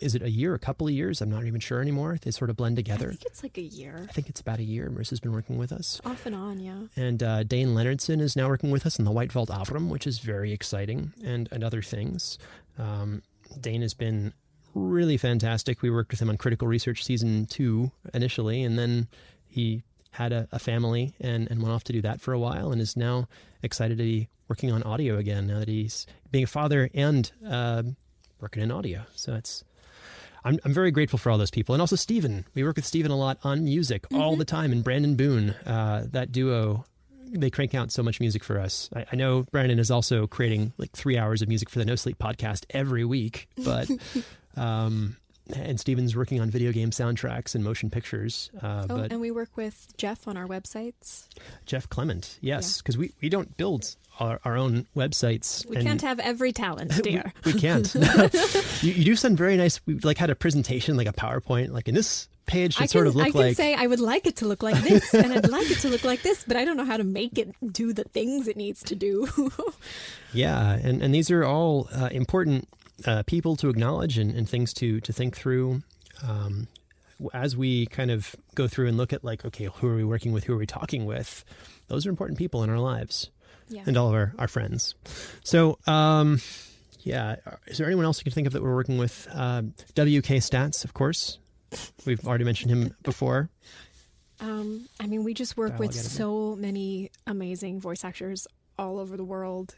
[0.00, 1.20] is it a year, a couple of years?
[1.20, 2.18] I'm not even sure anymore.
[2.20, 3.08] They sort of blend I together.
[3.08, 4.06] think it's like a year.
[4.08, 4.90] I think it's about a year.
[4.90, 6.00] Marissa's been working with us.
[6.04, 6.78] Off and on, yeah.
[6.96, 10.06] And uh, Dayn Leonardson is now working with us in the White Vault Avram, which
[10.06, 12.38] is very exciting, and, and other things.
[12.78, 13.22] Um,
[13.58, 14.32] Dayn has been
[14.74, 15.82] really fantastic.
[15.82, 19.08] We worked with him on Critical Research Season 2 initially, and then
[19.46, 22.72] he had a, a family and, and went off to do that for a while
[22.72, 23.28] and is now
[23.62, 27.82] excited to be working on audio again now that he's being a father and uh,
[28.40, 29.02] working in audio.
[29.14, 29.64] So it's
[30.44, 31.74] I'm, I'm very grateful for all those people.
[31.74, 32.44] And also Steven.
[32.54, 34.72] We work with Steven a lot on music all the time.
[34.72, 36.84] And Brandon Boone, uh, that duo,
[37.30, 38.88] they crank out so much music for us.
[38.94, 41.96] I, I know Brandon is also creating like three hours of music for the No
[41.96, 43.90] Sleep podcast every week, but.
[44.56, 45.16] um,
[45.56, 48.50] and Steven's working on video game soundtracks and motion pictures.
[48.62, 51.26] Uh, Oh, but and we work with Jeff on our websites.
[51.64, 55.66] Jeff Clement, yes, because we, we don't build our, our own websites.
[55.66, 57.32] We can't have every talent, dear.
[57.44, 57.92] we can't.
[58.82, 59.80] you, you do send very nice.
[59.86, 63.04] We like had a presentation, like a PowerPoint, like in this page should I sort
[63.04, 63.56] can, of look I can like.
[63.56, 66.04] say I would like it to look like this, and I'd like it to look
[66.04, 68.82] like this, but I don't know how to make it do the things it needs
[68.84, 69.28] to do.
[70.32, 72.68] yeah, and, and these are all uh, important
[73.06, 75.82] uh, people to acknowledge and, and things to to think through.
[76.26, 76.66] Um,
[77.34, 80.32] as we kind of go through and look at like, okay, who are we working
[80.32, 80.44] with?
[80.44, 81.44] Who are we talking with?
[81.88, 83.30] Those are important people in our lives
[83.68, 83.82] yeah.
[83.86, 84.94] and all of our, our friends.
[85.44, 86.40] So, um,
[87.00, 89.28] yeah, is there anyone else you can think of that we're working with?
[89.32, 89.62] Uh,
[89.94, 91.38] WK Stats, of course.
[92.06, 93.50] We've already mentioned him before.
[94.40, 96.08] Um, I mean, we just work Dialogue with editor.
[96.08, 98.46] so many amazing voice actors
[98.78, 99.76] all over the world.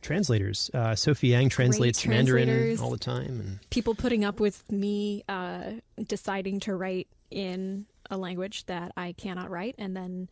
[0.00, 0.70] Translators.
[0.72, 3.40] Uh, Sophie Yang translates Mandarin all the time.
[3.40, 5.72] And People putting up with me uh,
[6.06, 10.28] deciding to write in a language that I cannot write, and then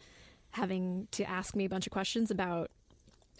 [0.50, 2.70] having to ask me a bunch of questions about.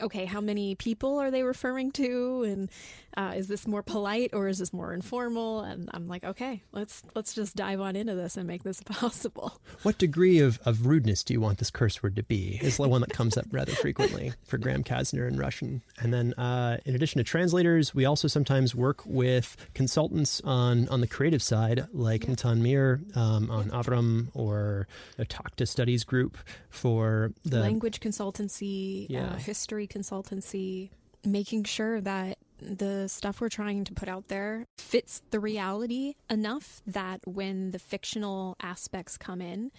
[0.01, 2.71] Okay, how many people are they referring to, and
[3.17, 5.61] uh, is this more polite or is this more informal?
[5.61, 9.61] And I'm like, okay, let's let's just dive on into this and make this possible.
[9.83, 12.59] what degree of, of rudeness do you want this curse word to be?
[12.63, 15.83] Is the one that comes up rather frequently for Graham Kasner in Russian.
[15.99, 21.01] And then, uh, in addition to translators, we also sometimes work with consultants on, on
[21.01, 24.87] the creative side, like Natan Mir um, on Avram or
[25.19, 26.37] a Talk to Studies group
[26.69, 29.31] for the language consultancy, Yeah.
[29.31, 30.90] uh, history consultancy,
[31.25, 36.81] making sure that the stuff we're trying to put out there fits the reality enough
[36.87, 39.70] that when the fictional aspects come in,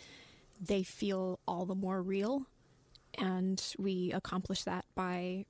[0.59, 2.45] they feel all the more real.
[3.17, 5.45] And we accomplish that by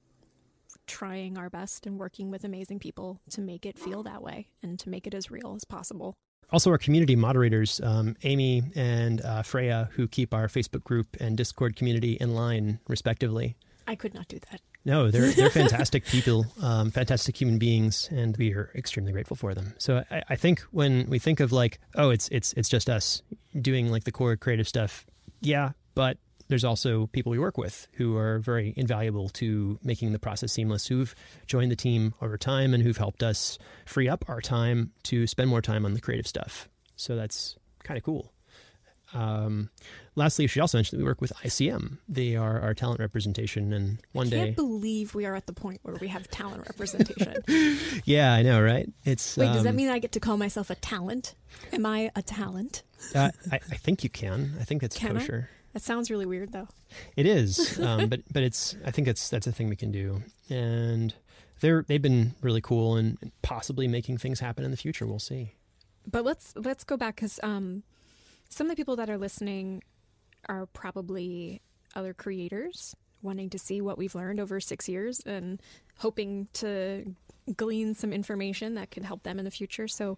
[0.85, 4.79] trying our best and working with amazing people to make it feel that way and
[4.79, 6.13] to make it as real as possible.
[6.51, 11.35] also our community moderators, um, Amy and uh, Freya, who keep our Facebook group and
[11.35, 13.57] Discord community in line, respectively.
[13.88, 14.62] I could not do that.
[14.86, 19.54] No, they're they're fantastic people, um, fantastic human beings, and we are extremely grateful for
[19.54, 19.73] them.
[19.78, 23.21] So I, I think when we think of like, oh, it's it's it's just us
[23.60, 25.06] doing like the core creative stuff,
[25.41, 30.19] yeah, but there's also people we work with who are very invaluable to making the
[30.19, 31.13] process seamless, who've
[31.45, 35.50] joined the team over time and who've helped us free up our time to spend
[35.50, 36.69] more time on the creative stuff.
[36.96, 38.31] So that's kind of cool.
[39.13, 39.69] Um,
[40.15, 41.97] lastly, I should also mention that we work with ICM.
[42.10, 45.79] They are our talent representation, and one day, Can't believe we are at the point
[45.83, 47.35] where we have talent representation.
[48.05, 48.89] yeah, I know, right?
[49.05, 51.35] It's Wait, does that um, mean I get to call myself a talent?
[51.71, 52.83] Am I a talent?
[53.15, 54.55] uh, I, I think you can.
[54.60, 55.19] I think it's Can I?
[55.21, 55.49] kosher.
[55.73, 56.67] That sounds really weird, though.
[57.15, 58.75] It is, um, but but it's.
[58.85, 61.13] I think it's that's a thing we can do, and
[61.62, 65.05] they're they've been really cool and possibly making things happen in the future.
[65.05, 65.53] We'll see.
[66.10, 67.83] but let's let's go back because um,
[68.50, 69.83] some of the people that are listening
[70.48, 71.62] are probably
[71.95, 75.62] other creators wanting to see what we've learned over six years and
[75.98, 77.15] hoping to
[77.56, 79.87] glean some information that could help them in the future.
[79.87, 80.17] So,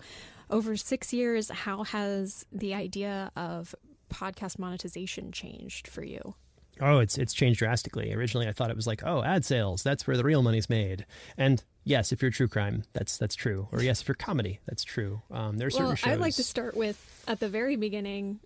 [0.49, 3.75] over six years, how has the idea of
[4.09, 6.35] podcast monetization changed for you?
[6.81, 8.13] Oh, it's it's changed drastically.
[8.13, 11.05] Originally, I thought it was like, oh, ad sales, that's where the real money's made.
[11.37, 13.67] And yes, if you're true crime, that's that's true.
[13.71, 15.21] Or yes, if you're comedy, that's true.
[15.31, 16.13] Um, there are certain well, shows.
[16.13, 18.39] I'd like to start with at the very beginning.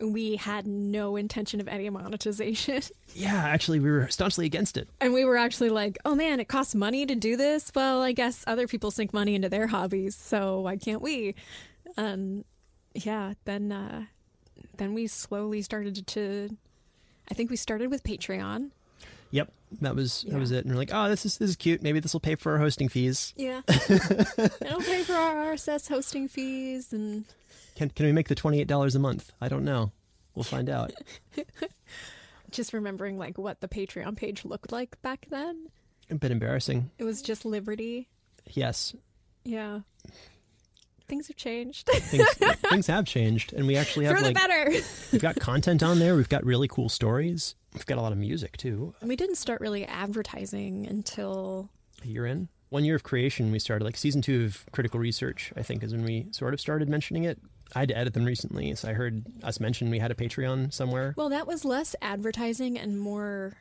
[0.00, 2.82] We had no intention of any monetization.
[3.14, 4.88] Yeah, actually, we were staunchly against it.
[5.00, 7.72] And we were actually like, oh man, it costs money to do this.
[7.74, 11.34] Well, I guess other people sink money into their hobbies, so why can't we?
[11.96, 12.44] And
[12.94, 14.04] yeah, then uh,
[14.76, 16.56] then we slowly started to.
[17.30, 18.70] I think we started with Patreon.
[19.30, 19.50] Yep,
[19.80, 20.34] that was Yeah.
[20.34, 20.64] that was it.
[20.64, 21.82] And we're like, oh, this is this is cute.
[21.82, 23.32] Maybe this will pay for our hosting fees.
[23.36, 27.24] Yeah, it'll pay for our RSS hosting fees and
[27.74, 29.32] Can can we make the twenty eight dollars a month?
[29.40, 29.92] I don't know.
[30.34, 30.92] We'll find out.
[32.50, 35.68] just remembering like what the Patreon page looked like back then.
[36.10, 36.90] a bit embarrassing.
[36.98, 38.08] It was just Liberty.
[38.52, 38.94] Yes,
[39.44, 39.80] Yeah.
[41.08, 42.28] Things have changed things
[42.70, 44.70] things have changed, and we actually have for the like better.
[45.12, 46.16] we've got content on there.
[46.16, 47.54] We've got really cool stories.
[47.74, 48.94] We've got a lot of music too.
[49.00, 51.68] And we didn't start really advertising until
[52.02, 55.52] A year in, one year of creation, we started like season two of Critical Research.
[55.56, 57.38] I think is when we sort of started mentioning it.
[57.74, 60.72] I had to edit them recently, so I heard us mention we had a Patreon
[60.72, 61.14] somewhere.
[61.16, 63.54] Well, that was less advertising and more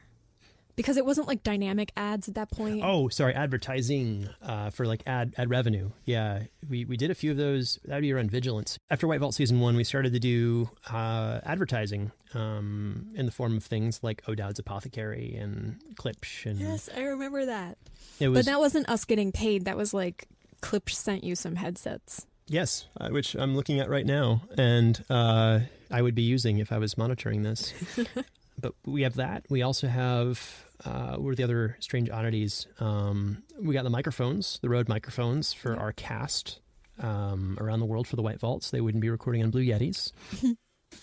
[0.75, 2.81] because it wasn't like dynamic ads at that point.
[2.83, 5.91] Oh, sorry, advertising uh, for like ad ad revenue.
[6.05, 7.79] Yeah, we we did a few of those.
[7.85, 8.77] That would be around vigilance.
[8.89, 13.55] After White Vault season one, we started to do uh, advertising um, in the form
[13.57, 17.77] of things like O'Dowd's Apothecary and Klipsch, and Yes, I remember that.
[18.19, 19.65] it was But that wasn't us getting paid.
[19.65, 20.27] That was like
[20.61, 22.25] Klipsch sent you some headsets.
[22.47, 25.59] yes, uh, which I'm looking at right now, and uh,
[25.91, 27.73] I would be using if I was monitoring this.
[28.59, 29.45] but we have that.
[29.49, 32.67] We also have uh, what are the other strange oddities?
[32.79, 35.79] Um, we got the microphones, the Rode microphones for Yeah.
[35.79, 36.59] our cast
[36.99, 38.71] um, around the world for the White Vaults.
[38.71, 40.11] They wouldn't be recording on Blue Yetis.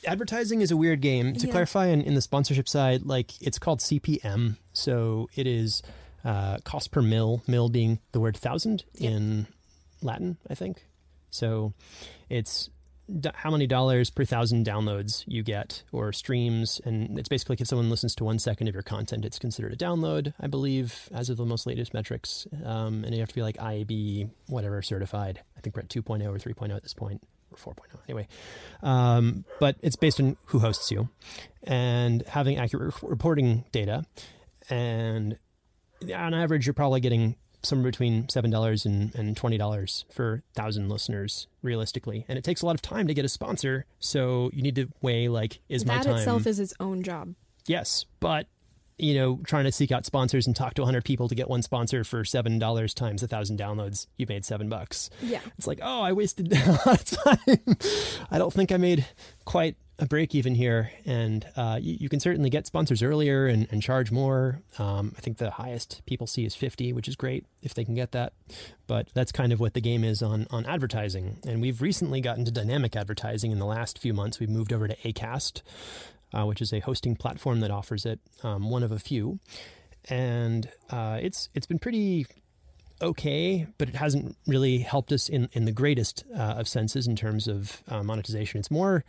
[0.07, 1.35] Advertising is a weird game.
[1.35, 1.53] To Yeah.
[1.53, 5.83] clarify, in, in the sponsorship side, like it's called CPM, so it is
[6.25, 7.43] uh, cost per mil.
[7.47, 9.47] Mil being the word thousand in
[10.01, 10.87] Latin, I think.
[11.31, 11.75] So
[12.31, 12.71] it's
[13.35, 16.81] how many dollars per thousand downloads you get or streams?
[16.85, 19.77] And it's basically if someone listens to one second of your content it's considered a
[19.77, 22.47] download i believe as of the most latest metrics.
[22.65, 25.41] Um, and you have to be like iab whatever certified.
[25.57, 28.29] I think we're at 2.0 or 3.0 at this point or 4.0 anyway.
[28.83, 31.09] Um, but it's based on who hosts you
[31.65, 34.05] and having accurate re- reporting data.
[34.71, 35.39] And
[36.15, 40.89] on average you're probably getting somewhere between seven dollars and, and twenty dollars for thousand
[40.89, 44.63] listeners realistically and it takes a lot of time to get a sponsor so you
[44.63, 47.35] need to weigh like is my that time itself is its own job.
[47.67, 48.47] yes but
[48.99, 51.63] you know trying to seek out sponsors and talk to 100 people to get one
[51.63, 55.41] sponsor for seven dollars times a thousand downloads you made seven bucks Yeah.
[55.57, 57.67] it's like oh i wasted a lot of time
[58.31, 59.07] i don't think i made
[59.45, 63.69] quite a break even here and uh, you, you can certainly get sponsors earlier and,
[63.71, 64.61] and charge more.
[64.79, 67.95] Um, i think the highest people see is 50 which is great if they can
[67.95, 68.33] get that
[68.87, 71.39] but that's kind of what the game is on on advertising.
[71.47, 74.41] And we've recently gotten to dynamic advertising in the last few months.
[74.41, 75.63] We've moved over to acast
[76.35, 79.39] uh, which is a hosting platform that offers it um, one of a few.
[80.09, 82.27] And uh, it's it's been pretty
[83.01, 87.17] okay, but it hasn't really helped us in, in the greatest uh, of senses in
[87.17, 88.61] terms of uh, monetization.
[88.61, 89.05] It's more,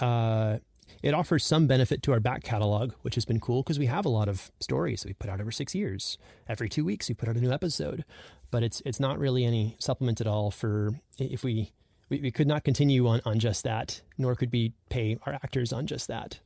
[0.00, 0.58] uh,
[1.02, 4.04] it offers some benefit to our back catalog, which has been cool because we have
[4.04, 6.18] a lot of stories that we put out over six years.
[6.48, 8.04] Every two weeks, we put out a new episode,
[8.50, 11.72] but it's it's not really any supplement at all for if we.
[12.10, 15.72] We, we could not continue on, on just that, nor could we pay our actors
[15.72, 16.38] on just that.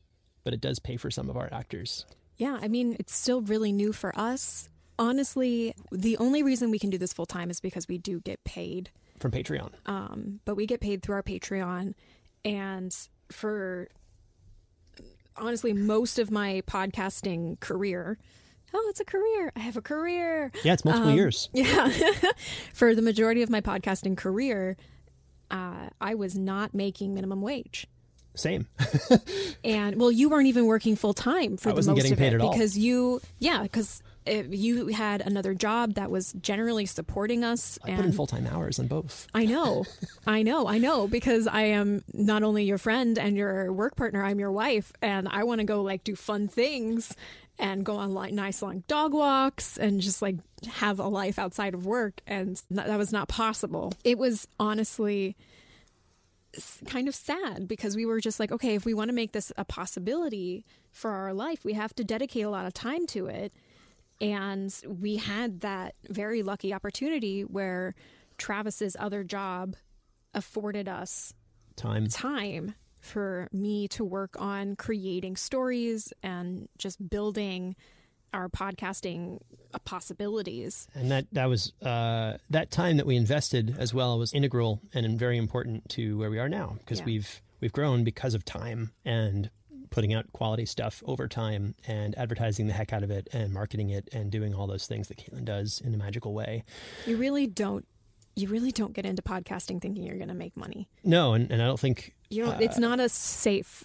[0.45, 2.07] But it does pay for some of our actors.
[2.37, 4.69] Yeah, I mean, it's still really new for us.
[5.01, 8.43] Honestly, the only reason we can do this full time is because we do get
[8.45, 8.91] paid.
[9.19, 9.73] From Patreon.
[9.87, 11.95] Um, but we get paid through our Patreon.
[12.45, 12.97] And
[13.31, 13.89] for
[15.37, 18.19] honestly, most of my podcasting career,
[18.75, 19.53] oh, it's a career.
[19.57, 20.51] I have a career.
[20.65, 21.49] Yeah, it's multiple Um, years.
[21.55, 21.91] Yeah.
[22.75, 24.77] for the majority of my podcasting career,
[25.51, 27.87] uh, I was not making minimum wage.
[28.35, 28.69] Same.
[29.65, 32.19] And well, you weren't even working full time for I the wasn't most getting of
[32.19, 32.53] paid it at all.
[32.53, 37.79] because you, yeah, because you had another job that was generally supporting us.
[37.85, 39.27] I and put in full time hours on both.
[39.35, 39.85] I know,
[40.27, 44.23] I know, I know, because I am not only your friend and your work partner,
[44.25, 47.15] I'm your wife, and I want to go like do fun things
[47.59, 51.75] and go on like nice long dog walks and just like have a life outside
[51.75, 53.93] of work, and that that was not possible.
[54.05, 55.37] It was honestly
[56.87, 59.53] kind of sad because we were just like, okay, if we want to make this
[59.57, 63.53] a possibility for our life, we have to dedicate a lot of time to it.
[64.21, 67.95] And we had that very lucky opportunity where
[68.37, 69.77] Travis's other job
[70.35, 71.33] afforded us
[71.77, 72.09] Time.
[72.09, 77.77] time for me to work on creating stories and just building
[78.35, 79.39] our podcasting
[79.85, 80.87] possibilities.
[80.95, 85.19] And that that was uh, that time that we invested as well was integral and
[85.19, 87.05] very important to where we are now because Yeah.
[87.07, 89.51] we've we've grown because of time and
[89.91, 93.91] putting out quality stuff over time and advertising the heck out of it and marketing
[93.91, 96.65] it and doing all those things that Kaitlin does in a magical way.
[97.07, 97.87] You really don't
[98.37, 100.89] you really don't get into podcasting thinking you're going to make money.
[101.03, 103.85] No, and, and I don't think You know, Uh, it's not a safe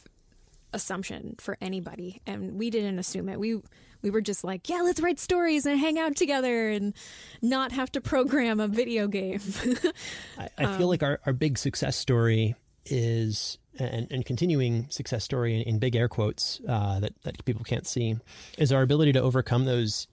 [0.73, 3.39] assumption for anybody, and we didn't assume it.
[3.39, 3.59] We
[4.01, 6.93] we were just like, yeah, let's write stories and hang out together and
[7.41, 9.39] not have to program a video game.
[10.37, 12.53] I, I Um, feel like our, our big success story
[12.85, 17.63] is and, and continuing success story in, in big air quotes uh, that that people
[17.63, 18.15] can't see
[18.57, 20.07] is our ability to overcome those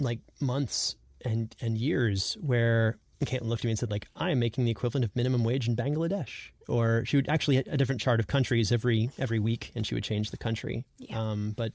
[0.00, 4.38] like months and and years where Kaitlin looked at me and said like I am
[4.38, 8.00] making the equivalent of minimum wage in Bangladesh or she would actually hit a different
[8.00, 11.18] chart of countries every every week and she would change the country Yeah.
[11.20, 11.72] um, but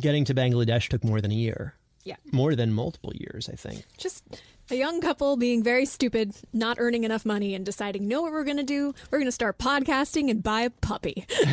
[0.00, 1.74] getting to Bangladesh took more than a year
[2.04, 2.16] Yeah.
[2.32, 4.24] more than multiple years I think just
[4.70, 8.44] a young couple being very stupid, not earning enough money, and deciding, know what we're
[8.44, 8.94] going to do?
[9.10, 11.26] We're going to start podcasting and buy a puppy.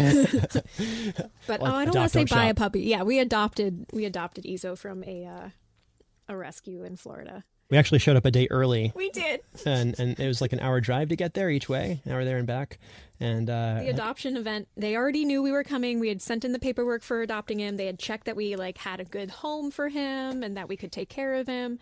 [1.47, 2.81] but oh, I don't want to say buy a puppy.
[2.81, 5.49] Yeah, we adopted we adopted Ezo from a uh,
[6.27, 7.43] a rescue in Florida.
[7.69, 10.59] we actually showed up a day early We did and and it was like an
[10.59, 12.79] hour drive to get there each way, an hour there and back.
[13.19, 14.67] And uh, the adoption event.
[14.77, 15.99] They already knew we were coming.
[15.99, 17.75] We had sent in the paperwork for adopting him.
[17.77, 20.77] They had checked that we like had a good home for him and that we
[20.77, 21.79] could take care of him.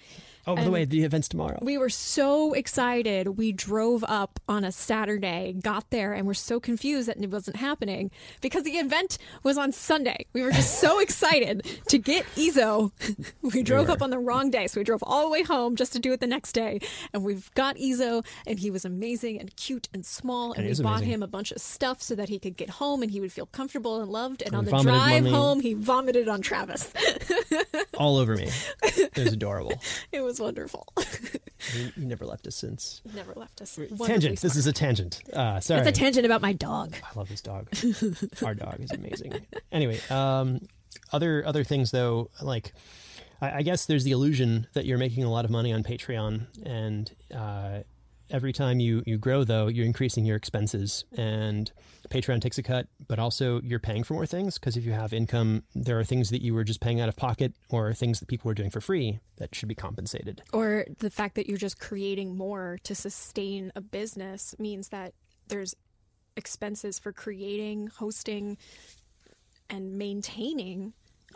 [0.47, 1.59] oh, by the way, the event's tomorrow.
[1.61, 3.37] We were so excited.
[3.37, 7.57] We drove up on a Saturday, got there, and were so confused that it wasn't
[7.57, 8.09] happening
[8.41, 10.25] because the event was on Sunday.
[10.33, 12.91] We were just so excited to get Ezo.
[13.41, 13.93] We drove were.
[13.93, 16.11] up on the wrong day, so we drove all the way home just to do
[16.13, 16.79] it the next day.
[17.13, 20.53] And we've got Ezo, and he was amazing and cute and small.
[20.53, 21.09] And, And we bought amazing.
[21.13, 23.45] him a bunch of stuff so that he could get home and he would feel
[23.45, 24.41] comfortable and loved.
[24.41, 26.91] And And on the drive home, he vomited on Travis.
[27.97, 28.49] All over me.
[28.83, 29.81] It was adorable.
[30.11, 30.87] it was wonderful.
[31.73, 33.01] he, he never left us since.
[33.13, 33.79] Never left us.
[34.05, 34.39] Tangent.
[34.41, 35.21] This is a tangent.
[35.33, 35.83] Uh, sorry.
[35.83, 36.95] That's a tangent about my dog.
[37.03, 37.69] I love this dog.
[38.45, 39.33] Our dog is amazing.
[39.71, 40.59] Anyway, um,
[41.11, 42.73] other other things though, like
[43.41, 46.47] I, I guess there's the illusion that you're making a lot of money on Patreon,
[46.65, 47.79] and uh,
[48.29, 51.71] every time you you grow though, you're increasing your expenses, and
[52.09, 55.13] Patreon takes a cut, but also you're paying for more things because if you have
[55.13, 58.27] income, there are things that you were just paying out of pocket or things that
[58.27, 60.41] people were doing for free that should be compensated.
[60.53, 65.13] Or the fact that you're just creating more to sustain a business means that
[65.47, 65.75] there's
[66.35, 68.57] expenses for creating, hosting,
[69.69, 70.93] and maintaining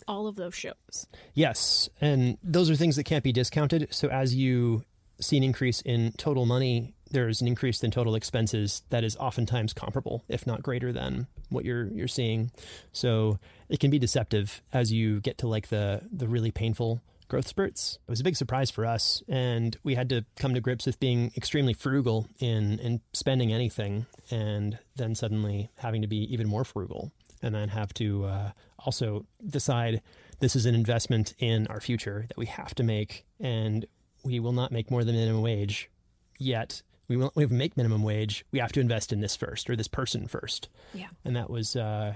[0.08, 1.08] all of those shows.
[1.34, 3.88] Yes, and those are things that can't be discounted.
[3.92, 4.84] So as you
[5.22, 9.74] see an increase in total money, there's an increase in total expenses that is oftentimes
[9.74, 12.52] comparable, if not greater than what you're you're seeing.
[12.92, 17.48] So it can be deceptive as you get to like the the really painful growth
[17.48, 17.98] spurts.
[18.08, 21.00] It was a big surprise for us, and we had to come to grips with
[21.00, 26.66] being extremely frugal in in spending anything, and then suddenly having to be even more
[26.66, 27.12] frugal,
[27.42, 30.02] and then have to uh, also decide
[30.40, 33.86] this is an investment in our future that we have to make, and
[34.24, 35.90] we will not make more than minimum wage
[36.38, 36.82] yet.
[37.08, 38.46] We won't we make minimum wage.
[38.52, 41.08] We have to invest in this first, or this person first, Yeah.
[41.26, 42.16] and that was uh,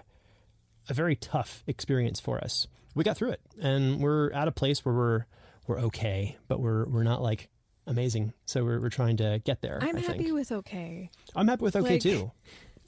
[0.90, 2.68] a very tough experience for us.
[2.94, 5.26] We got through it, and we're at a place where we're
[5.68, 7.50] we're okay, but we're we're not like
[7.88, 8.32] amazing.
[8.46, 9.80] So we're we're trying to get there.
[9.82, 10.34] I'm I happy think.
[10.34, 11.10] with okay.
[11.36, 12.32] I'm happy with okay like- too.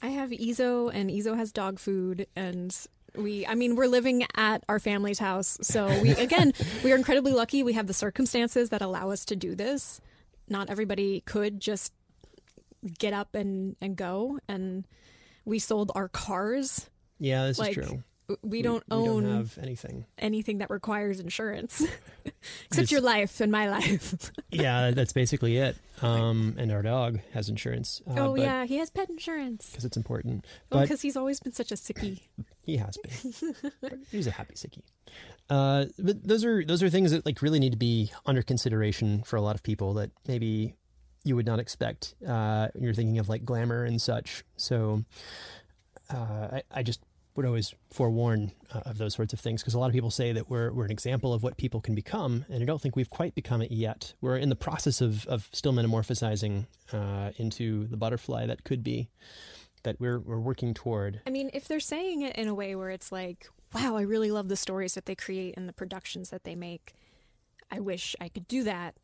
[0.00, 2.74] I have Ezo, and Ezo has dog food, and
[3.16, 5.58] we, I mean, we're living at our family's house.
[5.62, 6.52] So we, again,
[6.84, 7.62] we are incredibly lucky.
[7.62, 10.00] We have the circumstances that allow us to do this.
[10.48, 11.92] Not everybody could just
[12.98, 14.38] get up and, and go.
[14.48, 14.86] And
[15.44, 16.88] we sold our cars.
[17.18, 18.02] Yeah, this like, is true.
[18.42, 20.04] We don't we own don't have anything.
[20.18, 21.82] anything that requires insurance,
[22.66, 24.30] except your life and my life.
[24.50, 25.76] yeah, that's basically it.
[26.02, 28.02] Um, and our dog has insurance.
[28.06, 29.70] Uh, oh but- yeah, he has pet insurance.
[29.70, 30.44] because it's important.
[30.70, 32.20] Well, because he's always been such a sickie.
[32.68, 34.02] He has been.
[34.10, 34.82] He's a happy sickie.
[35.48, 39.22] Uh, but those are those are things that like really need to be under consideration
[39.22, 40.74] for a lot of people that maybe
[41.24, 42.14] you would not expect.
[42.26, 44.44] Uh, when you're thinking of like glamour and such.
[44.56, 45.02] So
[46.10, 47.00] uh, I, I just
[47.36, 50.32] would always forewarn uh, of those sorts of things because a lot of people say
[50.32, 53.08] that we're, we're an example of what people can become, and I don't think we've
[53.08, 54.12] quite become it yet.
[54.20, 59.08] We're in the process of, of still metamorphosizing uh, into the butterfly that could be,
[59.88, 61.20] that we're, we're working toward.
[61.26, 64.30] I mean, if they're saying it in a way where it's like, wow, I really
[64.30, 66.92] love the stories that they create and the productions that they make,
[67.70, 68.94] I wish I could do that.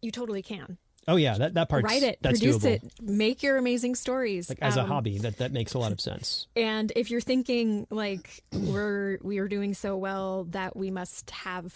[0.00, 0.78] You totally can.
[1.08, 1.84] Oh yeah, that that part.
[1.84, 2.84] Write it, that's produce doable.
[2.84, 4.48] it, make your amazing stories.
[4.48, 6.46] Like as a Um, hobby, that that makes a lot of sense.
[6.54, 11.74] And if you're thinking like we're we are doing so well that we must have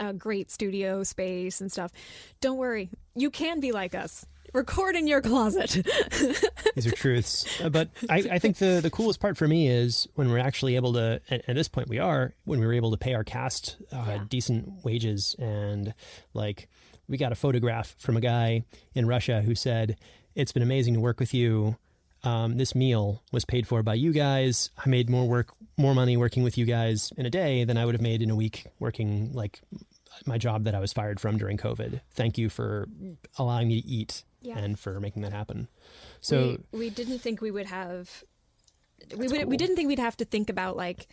[0.00, 1.92] a great studio space and stuff,
[2.40, 2.90] don't worry.
[3.14, 4.26] You can be like us.
[4.52, 5.70] Record in your closet.
[6.74, 7.60] These are truths.
[7.62, 10.76] Uh, But I, I think the, the coolest part for me is when we're actually
[10.76, 13.24] able to, at, at this point we are, when we were able to pay our
[13.24, 14.24] cast uh, Yeah.
[14.28, 15.36] decent wages.
[15.38, 15.94] And
[16.34, 16.68] like,
[17.08, 19.96] we got a photograph from a guy in Russia who said,
[20.34, 21.76] It's been amazing to work with you.
[22.24, 24.70] Um, this meal was paid for by you guys.
[24.84, 27.84] I made more work, more money working with you guys in a day than I
[27.84, 29.60] would have made in a week working like
[30.24, 32.00] my job that I was fired from during COVID.
[32.12, 32.88] Thank you for
[33.38, 34.58] allowing me to eat Yeah.
[34.58, 35.66] and for making that happen.
[36.20, 38.24] So we, we didn't think we would have
[39.16, 39.48] we would, cool.
[39.48, 41.08] we didn't think we'd have to think about like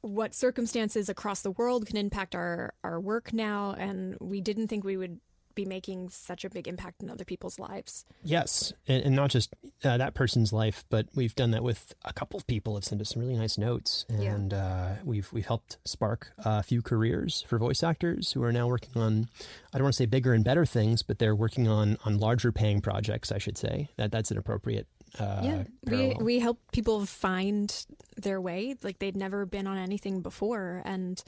[0.00, 4.82] what circumstances across the world can impact our our work now and we didn't think
[4.84, 5.20] we would
[5.54, 8.04] be making such a big impact in other people's lives.
[8.22, 12.12] Yes, and, and not just uh, that person's life, but we've done that with a
[12.12, 14.34] couple of people have sent us some really nice notes, Yeah.
[14.34, 18.66] and uh, we've we've helped spark a few careers for voice actors who are now
[18.68, 19.28] working on
[19.72, 22.52] I don't want to say bigger and better things, but they're working on on larger
[22.52, 23.30] paying projects.
[23.32, 24.86] I should say that that's an appropriate.
[25.18, 26.18] Uh, yeah, we parallel.
[26.24, 27.84] we help people find
[28.16, 31.22] their way like they'd never been on anything before and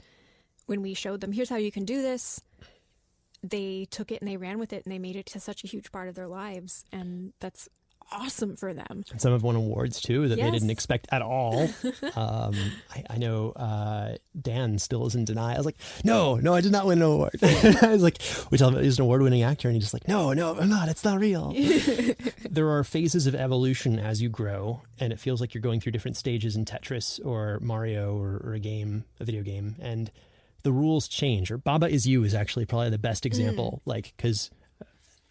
[0.65, 2.41] when we showed them here's how you can do this
[3.49, 5.67] they took it and they ran with it and they made it to such a
[5.67, 7.69] huge part of their lives and that's
[8.11, 9.03] awesome for them.
[9.11, 11.63] And some have won awards too that they didn't expect at all.
[12.15, 12.55] um,
[12.93, 15.55] I, I know uh, Dan still is in denial.
[15.55, 17.35] I was like, no, no, I did not win an award.
[17.41, 18.21] I was like,
[18.51, 20.69] we tell him he's an award winning actor, and he's just like, no, no, I'm
[20.69, 20.89] not.
[20.89, 21.53] It's not real.
[22.49, 25.91] there are phases of evolution as you grow, and it feels like you're going through
[25.93, 30.11] different stages in Tetris or Mario or, or a game, a video game, and
[30.65, 31.51] the rules change.
[31.51, 34.49] Or Baba is You is actually probably the best example, like because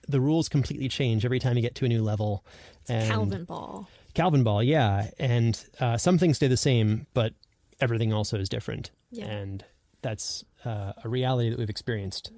[0.09, 2.45] the rules completely change every time you get to a new level.
[2.89, 3.87] and Calvinball.
[4.15, 7.33] Calvin Ball, yeah, and uh, some things stay the same, but
[7.81, 9.25] everything also is different, Yeah.
[9.27, 9.65] and
[10.03, 12.31] that's uh, a reality that we've experienced.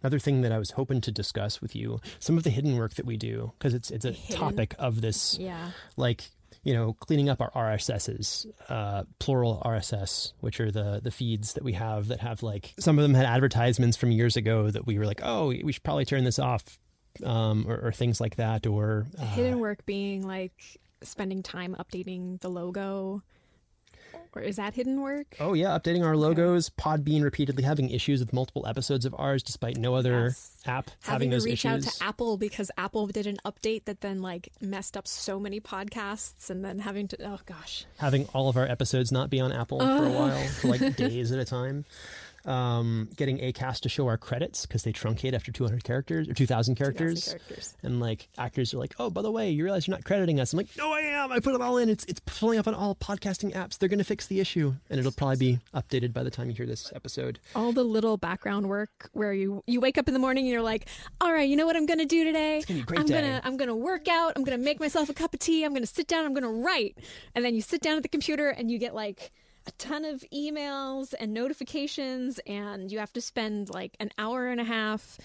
[0.00, 2.94] Another thing that I was hoping to discuss with you, some of the hidden work
[2.94, 4.36] that we do, because it's it's a Hidden?
[4.36, 5.72] topic of this, Yeah.
[5.98, 6.30] like
[6.62, 11.64] you know, cleaning up our RSSs, uh, plural RSS, which are the the feeds that
[11.64, 14.98] we have that have like some of them had advertisements from years ago that we
[14.98, 16.78] were like, oh, we should probably turn this off,
[17.24, 20.52] um, or, or things like that, or uh, Hidden work being like
[21.02, 23.22] spending time updating the logo.
[24.34, 25.36] Or is that hidden work?
[25.40, 26.70] Oh yeah, updating our logos.
[26.70, 30.56] Podbean repeatedly having issues with multiple episodes of ours, despite no other Yes.
[30.66, 31.86] app having Having to reach issues.
[31.86, 35.60] out to Apple because Apple did an update that then like messed up so many
[35.60, 37.84] podcasts and then having to oh gosh.
[37.98, 40.10] having all of our episodes not be on Apple for a oh.
[40.10, 41.84] while, for like days at a time.
[42.48, 46.76] Um, getting Acast to show our credits because they truncate after 200 characters or 2,000
[46.76, 47.24] characters.
[47.26, 47.74] 2,000 characters.
[47.82, 50.52] And like actors are like, oh, by the way, you realize you're not crediting us.
[50.54, 51.30] I'm like, no, I am.
[51.30, 51.88] I put it all in.
[51.90, 53.76] It's it's pulling up on all podcasting apps.
[53.78, 56.54] They're going to fix the issue, and it'll probably be updated by the time you
[56.56, 57.38] hear this episode.
[57.54, 60.62] all the little background work where you you wake up in the morning and you're
[60.62, 60.88] like,
[61.20, 62.62] all right, you know what I'm gonna do today?
[62.66, 64.32] gonna be a great I'm day." gonna I'm gonna work out.
[64.36, 65.64] I'm gonna make myself a cup of tea.
[65.64, 66.24] I'm gonna sit down.
[66.24, 66.96] I'm gonna write.
[67.34, 69.32] And then you sit down at the computer and you get like
[69.68, 74.60] a ton of emails and notifications, and you have to spend like an hour and
[74.60, 75.18] a half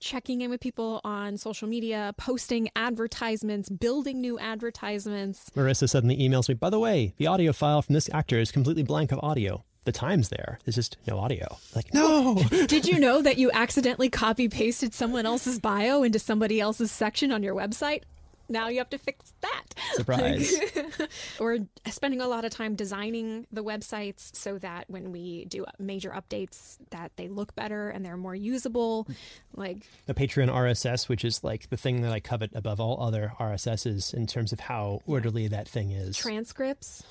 [0.00, 5.50] checking in with people on social media, posting advertisements, building new advertisements.
[5.54, 8.82] Marissa suddenly emails me, by the way, the audio file from this actor is completely
[8.82, 9.62] blank of audio.
[9.84, 10.58] The time's there.
[10.64, 11.56] There's just no audio.
[11.76, 12.34] Like, no.
[12.66, 17.30] Did you know that you accidentally copy pasted someone else's bio into somebody else's section
[17.30, 18.02] on your website?
[18.50, 19.62] Now you have to fix that.
[19.94, 20.52] Surprise.
[21.40, 26.10] we're spending a lot of time designing the websites so that when we do major
[26.10, 29.06] updates that they look better and they're more usable.
[29.54, 33.32] Like the Patreon RSS, which is like the thing that I covet above all other
[33.38, 36.16] RSSs in terms of how orderly that thing is.
[36.16, 37.04] transcripts.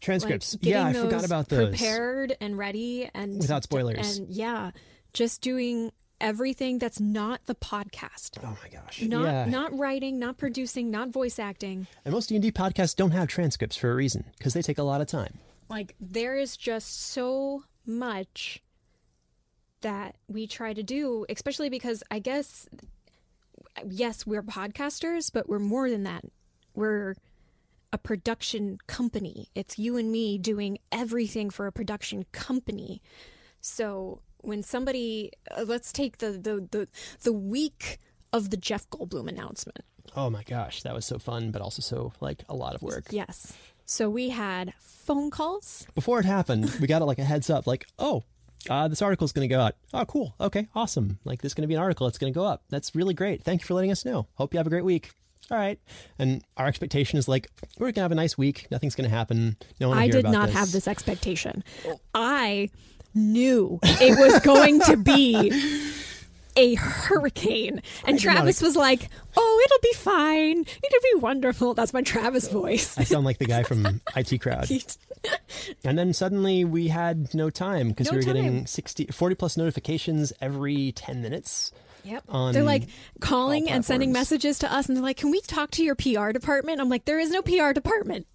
[0.00, 0.54] Transcripts.
[0.54, 1.70] Like yeah, I forgot about those.
[1.70, 4.18] Prepared and ready and Without spoilers.
[4.18, 4.70] And yeah,
[5.12, 5.90] just doing
[6.20, 8.38] everything that's not the podcast.
[8.42, 9.02] Oh my gosh.
[9.02, 9.44] Not yeah.
[9.46, 11.86] not writing, not producing, not voice acting.
[12.04, 15.00] and most D&D podcasts don't have transcripts for a reason because they take a lot
[15.00, 15.38] of time.
[15.68, 18.62] Like there is just so much
[19.80, 22.68] that we try to do, especially because I guess
[23.88, 26.24] yes, we're podcasters, but we're more than that.
[26.74, 27.14] We're
[27.92, 29.48] a production company.
[29.54, 33.00] It's you and me doing everything for a production company.
[33.60, 36.88] So when somebody, uh, let's take the, the, the,
[37.22, 37.98] the week
[38.32, 39.84] of the Jeff Goldblum announcement.
[40.14, 43.06] Oh my gosh, that was so fun, but also so like a lot of work.
[43.10, 43.56] Yes.
[43.84, 45.86] So we had phone calls.
[45.94, 48.22] Before it happened, we got like a heads up, like, oh,
[48.70, 49.74] uh, this article's going to go out.
[49.92, 50.34] Oh, cool.
[50.40, 51.18] Okay, awesome.
[51.24, 52.06] Like, this is going to be an article.
[52.08, 52.62] It's going to go up.
[52.68, 53.44] That's really great.
[53.44, 54.26] Thank you for letting us know.
[54.34, 55.12] Hope you have a great week.
[55.50, 55.78] All right.
[56.18, 58.66] And our expectation is like, we're going to have a nice week.
[58.72, 59.56] Nothing's going to happen.
[59.78, 60.56] No one I hear did not this.
[60.56, 61.62] have this expectation.
[62.12, 62.70] I
[63.16, 65.82] knew it was going to be
[66.56, 67.82] a hurricane.
[68.04, 70.60] And Travis was like, oh, it'll be fine.
[70.60, 71.74] It'll be wonderful.
[71.74, 72.96] That's my Travis voice.
[72.96, 74.70] I sound like the guy from IT Crowd.
[75.84, 78.34] And then suddenly we had no time because No we were time.
[78.34, 81.72] getting 60, 40 plus notifications every 10 minutes.
[82.04, 82.22] Yep.
[82.52, 82.84] they're like
[83.20, 86.30] calling and sending messages to us, and they're like, "Can we talk to your PR
[86.30, 88.28] department?" I'm like, "There is no PR department.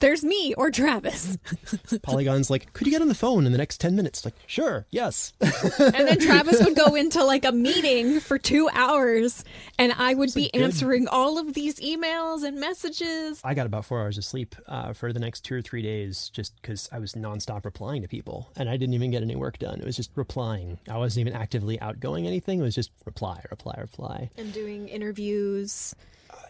[0.00, 1.38] There's me or Travis."
[2.02, 4.24] Polygon's like, could you get on the phone in the next 10 minutes?
[4.24, 5.32] Like, sure, yes.
[5.40, 9.44] and then Travis would go into like a meeting for two hours,
[9.78, 13.40] and I would be good- answering all of these emails and messages.
[13.44, 16.30] I got about four hours of sleep uh, for the next two or three days
[16.30, 19.58] just because I was nonstop replying to people and I didn't even get any work
[19.58, 19.80] done.
[19.80, 20.78] It was just replying.
[20.88, 22.60] I wasn't even actively outgoing anything.
[22.60, 24.30] It was just reply, reply, reply.
[24.36, 25.94] And doing interviews,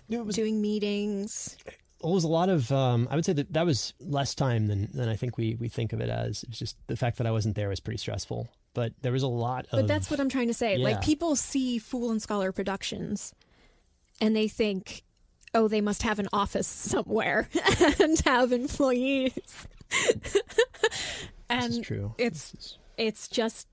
[0.09, 1.57] It was, doing meetings.
[2.03, 4.89] It was a lot of, um, I would say that that was less time than,
[4.93, 6.45] than I think we, we think of it as.
[6.49, 8.49] It's just the fact that I wasn't there was pretty stressful.
[8.73, 9.81] But there was a lot of.
[9.81, 10.77] But that's what I'm trying to say.
[10.77, 10.85] Yeah.
[10.85, 13.35] Like people see Fool and Scholar Productions
[14.21, 15.03] and they think,
[15.55, 17.49] oh, they must have an office somewhere
[18.01, 19.67] and have employees.
[21.49, 22.15] and This is true.
[22.17, 23.67] it's it's just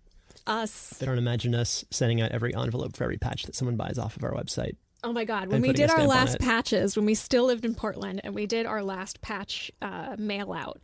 [0.47, 0.95] us.
[0.99, 4.15] they don't imagine us sending out every envelope for every patch that someone buys off
[4.15, 4.75] of our website.
[5.03, 5.49] Oh my god!
[5.49, 8.65] When we did our last patches, when we still lived in Portland, and we did
[8.65, 10.79] our last patch uh, mail out,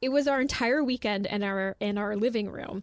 [0.00, 2.82] it was our entire weekend in our in our living room,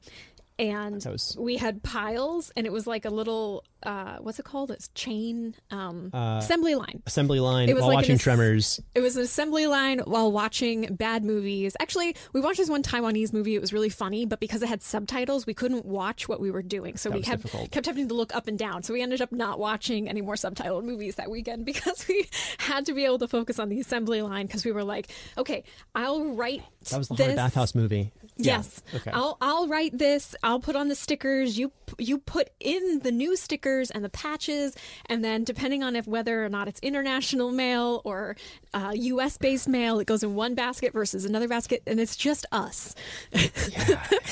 [0.60, 4.72] and was- we had piles, and it was like a little uh, what's it called?
[4.72, 7.04] It's chain um, Uh, assembly line.
[7.06, 8.80] Assembly line It was while like watching Tremors.
[8.96, 11.76] It was an assembly line while watching bad movies.
[11.82, 13.56] Actually, we watched this one Taiwanese movie.
[13.56, 16.62] It was really funny, but because it had subtitles, we couldn't watch what we were
[16.62, 16.96] doing.
[16.96, 17.72] So That we kept difficult.
[17.72, 18.84] kept having to look up and down.
[18.84, 22.26] So we ended up not watching any more subtitled movies that weekend because we
[22.60, 25.66] had to be able to focus on the assembly line because we were like, okay,
[25.94, 27.36] I'll write That was the this.
[27.36, 28.14] Bathhouse movie.
[28.38, 28.58] Yeah.
[28.58, 28.82] Yes.
[28.96, 29.12] Okay.
[29.12, 30.36] I'll I'll write this.
[30.44, 31.58] I'll put on the stickers.
[31.58, 34.76] You you put in the new stickers and the patches,
[35.08, 38.36] and then depending on if whether or not it's international mail or
[38.74, 39.38] uh, U.S.
[39.38, 42.96] based mail, it goes in one basket versus another basket, and it's just us.
[43.34, 43.48] yeah,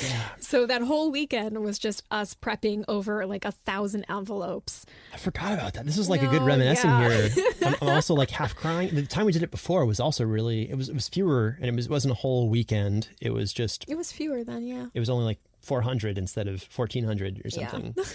[0.02, 0.24] yeah.
[0.40, 4.86] So that whole weekend was just us prepping over like a thousand envelopes.
[5.14, 5.86] I forgot about that.
[5.86, 7.28] This is like a good reminiscing yeah.
[7.28, 7.46] here.
[7.66, 8.94] I'm, I'm also like half crying.
[8.94, 11.68] The time we did it before was also really it was it was fewer and
[11.68, 13.10] it was it wasn't a whole weekend.
[13.22, 14.86] It was just It was fewer than yeah.
[14.94, 17.94] it was only like 400 instead of 1400 or something.
[17.98, 18.04] Yeah.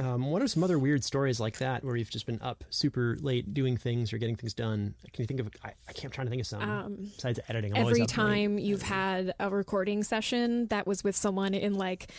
[0.00, 3.16] um, what are some other weird stories like that where you've just been up super
[3.20, 4.94] late doing things or getting things done?
[5.12, 5.50] Can you think of?
[5.64, 7.72] I, I can't trying to think of some besides editing.
[7.74, 8.14] I'm Um, every up late.
[8.14, 12.10] time you've had a recording session that was with someone in like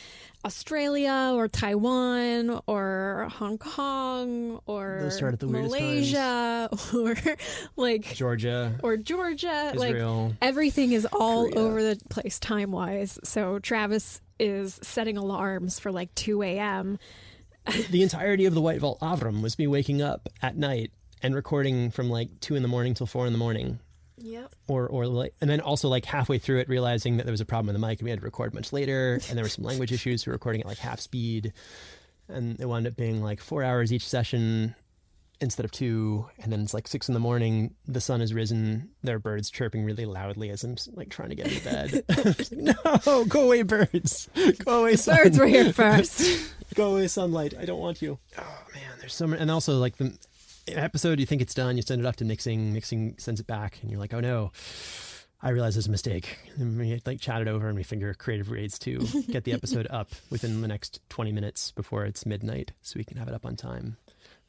[0.45, 7.15] Australia or Taiwan or Hong Kong or Those start at the weirdest Malaysia or
[7.75, 10.27] like Georgia, or Georgia Israel.
[10.27, 11.59] like everything is all Korea.
[11.59, 16.99] over the place time wise so Travis is setting alarms for like 2 a.m
[17.89, 20.91] the entirety of the White Vault Avram was me waking up at night
[21.21, 23.79] and recording from like two in the morning till four in the morning.
[24.17, 24.53] yep.
[24.67, 27.45] Or or like, and then also like halfway through it realizing that there was a
[27.45, 29.65] problem with the mic and we had to record much later and there were some
[29.65, 30.25] language issues.
[30.25, 31.53] We were recording at like half speed
[32.29, 34.75] and it wound up being like four hours each session
[35.39, 38.89] instead of two and then it's like six in the morning the sun has risen
[39.03, 42.03] there are birds chirping really loudly as i'm like trying to get into bed.
[42.37, 44.29] Like, no go away birds.
[44.65, 45.17] Go away sun.
[45.17, 46.53] birds were here first.
[46.75, 47.53] Go away sunlight.
[47.57, 48.19] I don't want you.
[48.37, 50.17] Oh man there's so many and also like the
[50.67, 53.79] episode you think it's done you send it off to mixing mixing sends it back
[53.81, 54.51] and you're like oh no.
[55.39, 56.39] I realize there's a mistake.
[56.57, 58.97] And we like chat it over and we figure creative ways to
[59.29, 63.17] get the episode up within the next 20 minutes before it's midnight so we can
[63.17, 63.97] have it up on time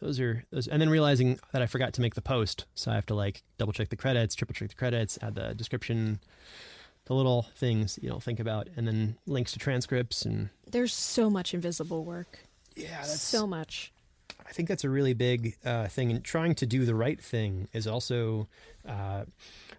[0.01, 2.95] those are those and then realizing that i forgot to make the post so i
[2.95, 6.21] have to like double check the credits triple check the credits add the description
[7.07, 11.31] the little things you don't think about and then links to transcripts and there's so
[11.31, 12.41] much invisible work
[12.77, 13.93] yeah so much
[14.49, 16.11] I think that's a really big uh, thing.
[16.11, 18.49] And trying to do the right thing is also
[18.89, 19.25] uh,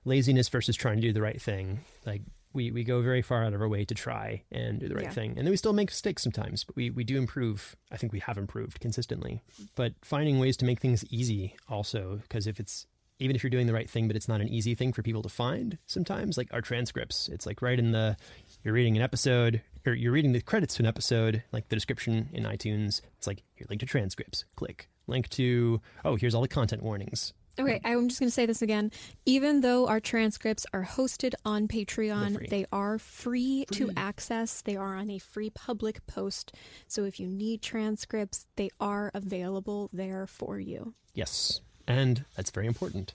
[0.05, 1.79] laziness versus trying to do the right thing.
[2.05, 2.21] Like
[2.53, 5.03] we, we go very far out of our way to try and do the right
[5.05, 5.09] Yeah.
[5.11, 5.29] thing.
[5.37, 7.75] And then we still make mistakes sometimes, but we, we do improve.
[7.91, 9.41] I think we have improved consistently.
[9.75, 12.87] But finding ways to make things easy also, because if it's
[13.21, 15.21] even if you're doing the right thing, but it's not an easy thing for people
[15.21, 17.27] to find sometimes, like our transcripts.
[17.27, 18.15] It's like right in the,
[18.63, 22.29] you're reading an episode, or you're reading the credits to an episode, like the description
[22.31, 23.01] in iTunes.
[23.17, 24.87] It's like, here, link to transcripts, click.
[25.05, 27.33] Link to, oh, here's all the content warnings.
[27.59, 28.91] Okay, I'm just going to say this again.
[29.25, 33.77] Even though our transcripts are hosted on Patreon, they are free, Free.
[33.87, 34.61] to access.
[34.61, 36.53] They are on a free public post.
[36.87, 40.93] So if you need transcripts, they are available there for you.
[41.13, 41.61] Yes.
[41.87, 43.13] And that's very important.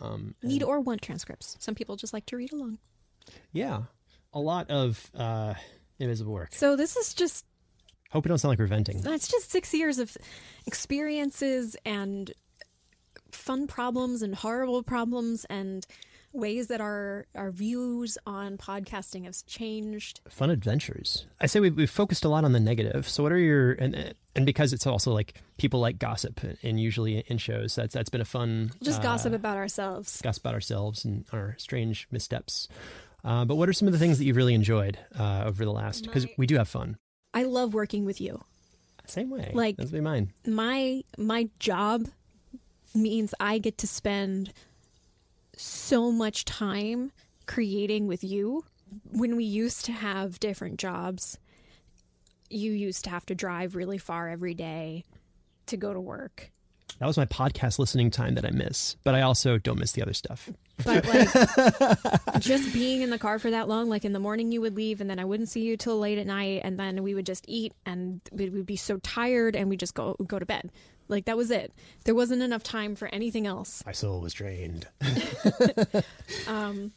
[0.00, 1.56] Um, Need or want transcripts.
[1.60, 2.78] Some people just like to read along.
[3.52, 3.82] yeah.
[4.32, 5.54] A lot of uh,
[6.00, 6.52] invisible work.
[6.52, 7.44] So this is just
[8.10, 9.00] Hope it don't sound like we're venting.
[9.00, 10.16] that's just 6 years of
[10.66, 12.32] experiences and
[13.34, 15.86] fun problems and horrible problems and
[16.32, 20.20] ways that our our views on podcasting have changed.
[20.28, 21.26] fun adventures.
[21.40, 23.08] I say we've, we've focused a lot on the negative.
[23.08, 27.18] So what are your and and because it's also like people like gossip and usually
[27.28, 30.20] in shows that's that's been a fun Just uh, gossip about ourselves.
[30.22, 32.68] gossip about ourselves and our strange missteps.
[33.24, 35.72] Uh, but what are some of the things that you've really enjoyed uh, over the
[35.72, 36.04] last?
[36.04, 36.96] Because we do have fun.
[37.32, 38.42] I love working with you.
[39.06, 39.50] Same way.
[39.54, 40.32] Like- that's be mine.
[40.46, 42.08] My my job
[42.94, 44.52] means I get to spend
[45.56, 47.12] so much time
[47.46, 48.64] creating with you.
[49.10, 51.38] When we used to have different jobs,
[52.50, 55.04] you used to have to drive really far every day
[55.66, 56.50] to go to work.
[57.00, 60.02] That was my podcast listening time that I miss, but I also don't miss the
[60.02, 60.48] other stuff.
[60.84, 64.60] But like just being in the car for that long, like in the morning you
[64.60, 67.14] would leave and then I wouldn't see you till late at night and then we
[67.14, 70.46] would just eat and we would be so tired and we just go go to
[70.46, 70.70] bed.
[71.14, 71.72] Like that was it.
[72.04, 73.84] There wasn't enough time for anything else.
[73.86, 74.88] My soul was drained.
[76.48, 76.92] Um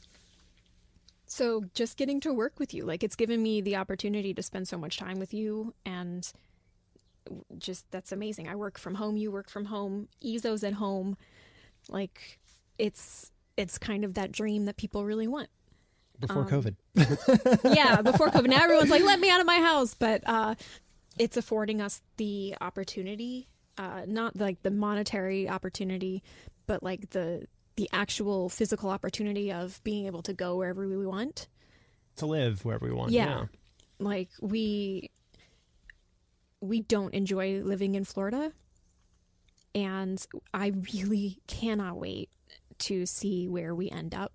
[1.30, 4.68] so just getting to work with you, like it's given me the opportunity to spend
[4.68, 6.32] so much time with you and
[7.57, 8.47] just that's amazing.
[8.47, 11.15] I work from home, you work from home, Ezo's at home.
[11.89, 12.39] Like
[12.78, 15.49] it's it's kind of that dream that people really want.
[16.20, 16.76] Before Um, COVID.
[17.76, 18.47] yeah, before COVID.
[18.49, 19.93] Now everyone's like, let me out of my house.
[19.93, 20.55] But uh,
[21.20, 23.47] it's affording us the opportunity,
[23.78, 26.24] uh, not like the monetary opportunity,
[26.66, 31.48] but like the the actual physical opportunity of being able to go wherever we want.
[32.16, 33.12] to live wherever we want.
[33.12, 33.46] Yeah.
[34.00, 35.12] Like we
[36.60, 38.52] we don't enjoy living in Florida.
[39.76, 42.30] And I really cannot wait
[42.80, 44.34] to see where we end up.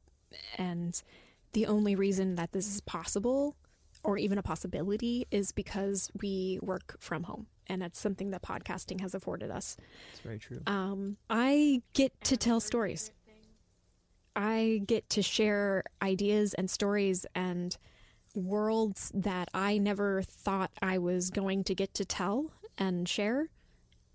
[0.56, 1.00] And
[1.52, 3.56] the only reason that this is possible
[4.04, 7.46] or even a possibility is because we work from home.
[7.68, 9.76] And that's something that podcasting has afforded us.
[10.12, 10.60] It's very true.
[10.66, 13.12] Um, I get to tell stories.
[14.34, 17.76] I get to share ideas and stories and
[18.34, 23.48] worlds that I never thought I was going to get to tell and share.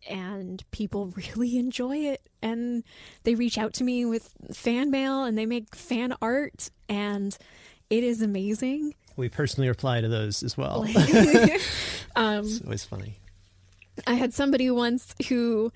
[0.10, 2.22] And people really enjoy it.
[2.41, 2.84] And
[3.24, 6.70] they reach out to me with fan mail and they make fan art.
[6.89, 7.38] And
[7.89, 8.95] it is amazing.
[9.16, 10.84] We personally reply to those as well.
[12.16, 13.18] um, it's always funny.
[14.06, 15.72] I had somebody once who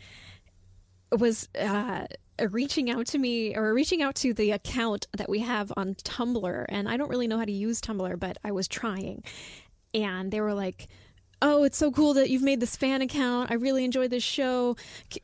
[1.11, 2.05] was uh,
[2.49, 6.65] reaching out to me or reaching out to the account that we have on Tumblr.
[6.69, 9.23] And I don't really know how to use Tumblr, but I was trying.
[9.93, 10.87] And they were like,
[11.43, 13.49] Oh, it's so cool that you've made this fan account.
[13.49, 14.77] I really enjoyed this show.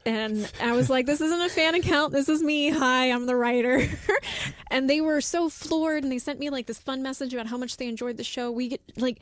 [0.04, 2.12] And I was like, This isn't a fan account.
[2.12, 2.70] This is me.
[2.70, 3.88] Hi, I'm the writer.
[4.72, 7.58] and they were so floored and they sent me like this fun message about how
[7.58, 8.50] much they enjoyed the show.
[8.50, 9.20] We get like,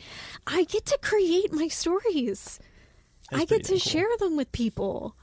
[0.47, 2.59] I get to create my stories.
[3.33, 3.79] I get to cool.
[3.79, 5.15] share them with people,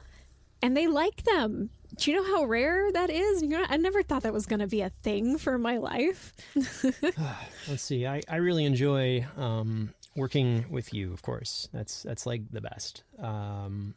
[0.61, 1.70] and they like them.
[1.96, 3.42] Do you know how rare that is?
[3.42, 6.32] You know, I never thought that was going to be a thing for my life.
[7.68, 8.07] Let's see.
[8.07, 11.12] I, I really enjoy um, working with you.
[11.12, 13.03] Of course, that's that's like the best.
[13.18, 13.94] Um,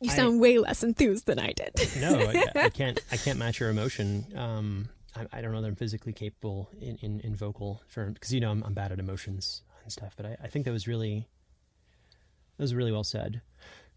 [0.00, 1.72] You I- sound way less enthused than I did.
[2.00, 3.00] no, I, I can't.
[3.12, 4.26] I can't match your emotion.
[4.36, 8.34] Um, I, I don't know that I'm physically capable in, in, in vocal for because
[8.34, 10.14] you know I'm, I'm bad at emotions and stuff.
[10.16, 11.28] But I, I think that was really
[12.56, 13.40] that was really well said,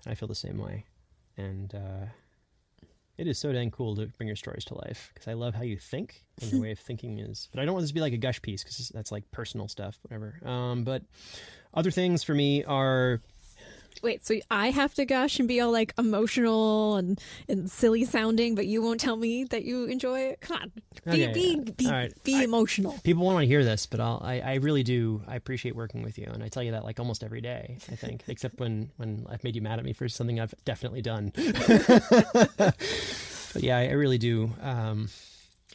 [0.04, 0.86] and I feel the same way.
[1.38, 2.06] And uh,
[3.18, 5.64] it is so dang cool to bring your stories to life because I love how
[5.64, 7.50] you think and your way of thinking is.
[7.52, 9.68] But I don't want this to be like a gush piece because that's like personal
[9.68, 10.40] stuff, whatever.
[10.46, 11.04] Um, but
[11.74, 13.22] other things for me are
[14.04, 17.20] Wait, so I have to gush and be all like emotional and,
[17.50, 20.42] and silly sounding, but you won't tell me that you enjoy it?
[20.42, 20.72] Come on.
[20.76, 20.82] Be,
[21.26, 21.72] Okay, be, yeah.
[21.78, 22.24] be, right.
[22.24, 22.96] be I- emotional.
[23.04, 25.22] people won't want to hear this, but I'll, I, I really do.
[25.28, 27.78] I appreciate working with you, and I tell you that like almost every day.
[27.92, 31.02] I think, except when when I've made you mad at me for something I've definitely
[31.02, 31.32] done.
[32.58, 32.76] but
[33.64, 34.52] yeah, I, I really do.
[34.62, 35.10] Um,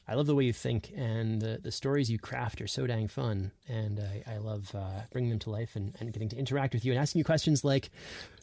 [0.08, 3.08] I love the way you think, and the the stories you craft are so dang
[3.08, 6.74] fun, and I, I love uh, bringing them to life and, and getting to interact
[6.74, 7.90] with you and asking you questions like,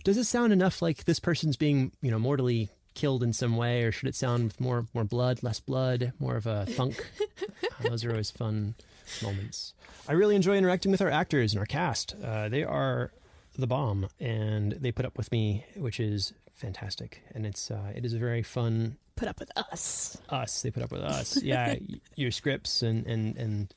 [0.04, 3.84] "Does it sound enough like this person's being you know mortally?" killed in some way,
[3.84, 7.06] or should it sound with more more blood, less blood, more of a thunk?
[7.64, 8.76] uh, those are always fun
[9.22, 9.74] moments.
[10.08, 12.16] I really enjoy interacting with our actors and our cast.
[12.22, 13.12] Uh, they are
[13.58, 17.22] the bomb, and they put up with me, which is fantastic.
[17.34, 20.18] And it's uh, it is a very fun Put up with us.
[20.30, 20.62] us.
[20.62, 21.42] They put up with us.
[21.44, 21.76] Yeah,
[22.16, 23.74] your scripts and and and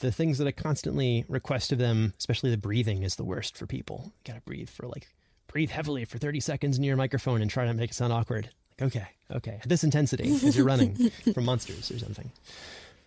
[0.00, 3.66] the things that I constantly request of them, especially the breathing, is the worst for
[3.66, 4.12] people.
[4.24, 5.06] You gotta breathe for like
[5.46, 8.50] breathe heavily for thirty seconds near your microphone and try to make it sound awkward.
[8.80, 12.32] Like okay, okay, this intensity as you're running from monsters or something.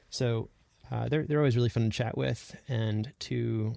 [0.10, 0.48] So
[0.90, 3.76] uh, they're they're always really fun to chat with and to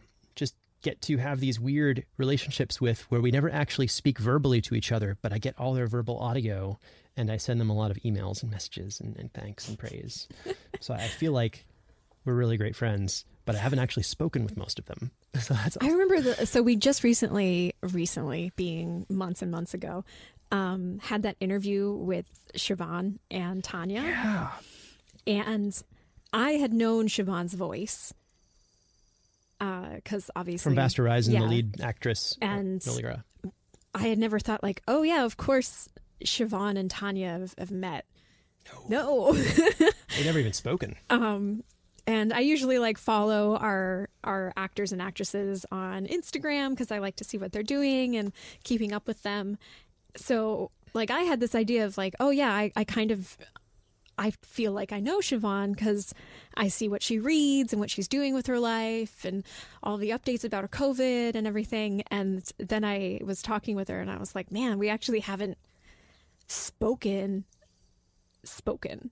[0.86, 4.92] get to have these weird relationships with where we never actually speak verbally to each
[4.92, 6.78] other, but I get all their verbal audio
[7.16, 10.28] and I send them a lot of emails and messages and, and thanks and praise.
[10.80, 11.66] so I feel like
[12.24, 15.10] we're really great friends, but I haven't actually spoken with most of them.
[15.40, 20.02] So that's I remember the so we just recently recently being months and months ago
[20.50, 22.24] um had that interview with
[22.54, 24.50] Siobhan and Tanya yeah.
[25.26, 25.82] and
[26.32, 28.14] I had known Siobhan's voice
[29.58, 31.40] because obviously From Vast Horizon, yeah.
[31.40, 33.22] the lead actress, uh, And- Miligra.
[33.94, 35.88] I had never thought like, oh yeah, of course
[36.22, 38.04] Siobhan and Tanya have, have met.
[38.88, 39.30] No.
[39.30, 39.32] no.
[39.32, 40.96] They've never even spoken.
[41.08, 41.62] um,
[42.08, 47.16] and I usually like follow our our actors and actresses on Instagram because I like
[47.16, 48.32] to see what they're doing and
[48.64, 49.58] keeping up with them.
[50.16, 53.36] So like I had this idea of like, oh yeah, I, I kind of
[54.18, 56.14] I feel like I know Siobhan because
[56.56, 59.44] I see what she reads and what she's doing with her life and
[59.82, 62.02] all the updates about her COVID and everything.
[62.10, 65.58] And then I was talking with her and I was like, man, we actually haven't
[66.46, 67.44] spoken,
[68.44, 69.10] spoken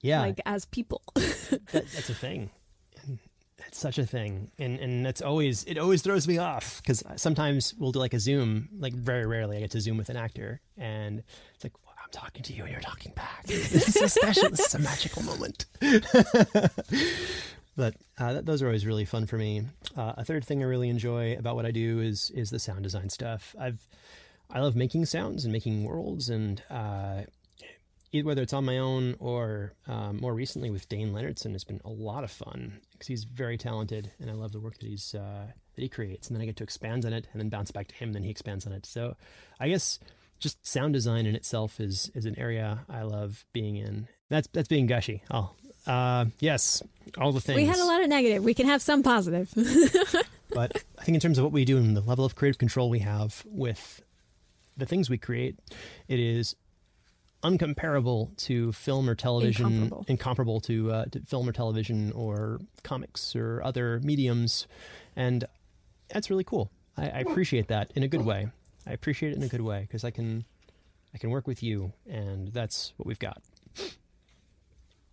[0.00, 1.02] Yeah, like as people.
[1.14, 2.50] that, that's a thing.
[3.66, 5.78] It's such a thing, and and that's always it.
[5.78, 8.68] Always throws me off because sometimes we'll do like a Zoom.
[8.76, 11.22] Like very rarely, I get to Zoom with an actor, and
[11.54, 11.74] it's like
[12.10, 13.44] I'm talking to you, and you're talking back.
[13.46, 14.50] This is so special.
[14.50, 15.66] this is a magical moment.
[17.76, 19.62] but uh, th- those are always really fun for me.
[19.96, 22.82] Uh, a third thing I really enjoy about what I do is is the sound
[22.82, 23.54] design stuff.
[23.60, 23.86] I've
[24.50, 27.22] I love making sounds and making worlds, and uh,
[28.12, 31.90] whether it's on my own or um, more recently with Dayn Leonardson, it's been a
[31.90, 35.46] lot of fun because he's very talented, and I love the work that he's uh,
[35.76, 36.26] that he creates.
[36.26, 38.16] And then I get to expand on it, and then bounce back to him, and
[38.16, 38.84] then he expands on it.
[38.84, 39.16] So,
[39.60, 40.00] I guess
[40.40, 44.08] just sound design in itself is is an area I love being in.
[44.28, 45.22] That's that's being gushy.
[45.30, 45.50] Oh,
[45.86, 46.82] uh, yes,
[47.18, 47.56] all the things.
[47.56, 48.42] we had a lot of negative.
[48.42, 49.52] We can have some positive.
[50.50, 52.90] but I think in terms of what we do and the level of creative control
[52.90, 54.02] we have with
[54.76, 55.58] the things we create,
[56.08, 56.56] it is
[57.42, 60.04] uncomparable to film or television, Incomparable.
[60.08, 64.66] incomparable to, uh, to film or television or comics or other mediums,
[65.16, 65.44] and
[66.12, 66.70] that's really cool.
[66.96, 68.48] I, I appreciate that in a good way.
[68.86, 70.44] I appreciate it in a good way because I can,
[71.14, 73.42] I can work with you, and that's what we've got.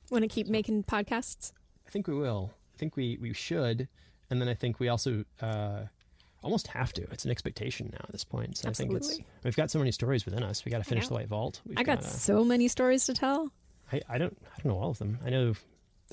[0.10, 1.52] Want to keep making podcasts?
[1.86, 2.52] I think we will.
[2.76, 3.88] I think we, we should.
[4.30, 5.82] And then I think we also uh,
[6.44, 7.02] almost have to.
[7.12, 8.58] It's an expectation now at this point.
[8.58, 10.64] So I think it's we've got so many stories within us.
[10.66, 11.62] We got to finish the White Vault.
[11.66, 13.52] We've I got gotta- so many stories to tell.
[13.92, 15.18] I, I don't I don't know all of them.
[15.26, 15.54] I know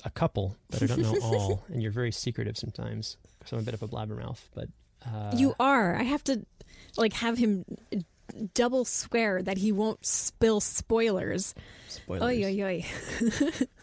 [0.03, 1.63] a couple, but I don't know all.
[1.69, 3.17] and you're very secretive sometimes.
[3.45, 4.39] So I'm a bit of a blabbermouth.
[4.53, 4.69] But
[5.05, 5.95] uh, you are.
[5.95, 6.45] I have to
[6.97, 7.65] like have him
[8.53, 11.53] double swear that he won't spill spoilers.
[11.87, 12.23] spoilers.
[12.23, 12.85] Oy oy oy.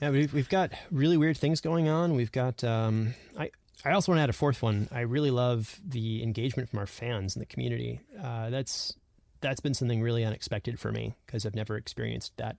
[0.00, 2.16] Yeah, we've, we've got really weird things going on.
[2.16, 2.64] We've got.
[2.64, 3.52] Um, I
[3.84, 4.88] I also want to add a fourth one.
[4.90, 8.00] I really love the engagement from our fans in the community.
[8.20, 8.94] Uh, that's
[9.40, 12.56] that's been something really unexpected for me because I've never experienced that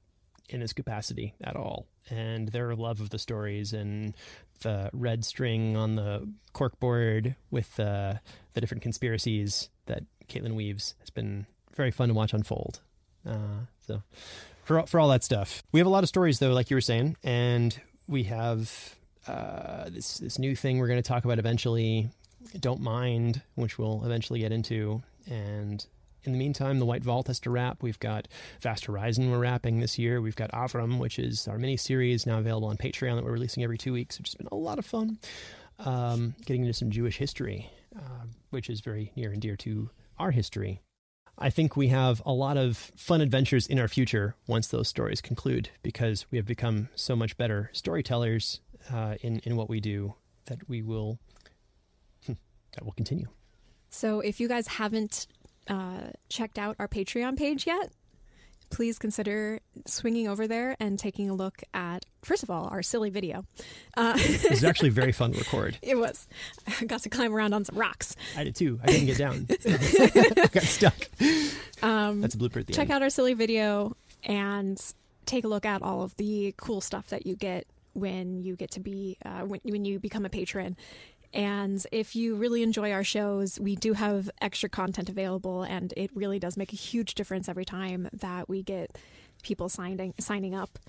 [0.50, 1.88] in his capacity at all.
[2.10, 4.14] And their love of the stories and
[4.62, 8.16] the red string on the corkboard with uh,
[8.54, 12.82] the different conspiracies that Kaitlin weaves has been very fun to watch unfold.
[13.26, 14.04] Uh, so
[14.64, 15.64] for for all that stuff.
[15.72, 17.78] We have a lot of stories though, like you were saying, and
[18.08, 18.96] we have
[19.28, 22.10] uh, this this new thing we're going to talk about eventually.
[22.60, 25.86] Don't mind, which we'll eventually get into, and.
[26.26, 27.84] In the meantime, the White Vault has to wrap.
[27.84, 28.28] We've got
[28.62, 30.22] Vast Horizon we're wrapping this year.
[30.22, 33.64] We've got Avram, which is our mini series now available on Patreon that we're releasing
[33.64, 35.20] every two weeks, which has been a lot of fun.
[35.80, 40.32] Um, getting into some Jewish history, uh, which is very near and dear to our
[40.32, 40.82] history.
[41.38, 45.20] I think we have a lot of fun adventures in our future once those stories
[45.20, 48.62] conclude because we have become so much better storytellers
[48.94, 50.14] uh, in, in what we do
[50.46, 51.18] that we will
[52.28, 53.28] that will continue.
[53.90, 55.28] So if you guys haven't
[55.68, 57.92] uh, checked out our Patreon page yet,
[58.70, 63.10] please consider swinging over there and taking a look at first of all our silly
[63.12, 63.46] video.
[63.96, 65.78] Uh, This is actually very fun to record.
[65.82, 66.28] it was.
[66.82, 68.16] I got to climb around on some rocks.
[68.36, 68.80] I did too.
[68.84, 69.48] I didn't get down.
[69.66, 70.96] I got stuck.
[71.84, 72.92] Um, That's a blooper check end.
[72.92, 74.82] out our silly video and
[75.26, 78.72] take a look at all of the cool stuff that you get when you get
[78.72, 80.76] to be uh, when, when you become a patron
[81.34, 86.12] and if you really enjoy our shows we do have extra content available and it
[86.16, 88.98] really does make a huge difference every time that we get
[89.42, 90.80] people signing signing up.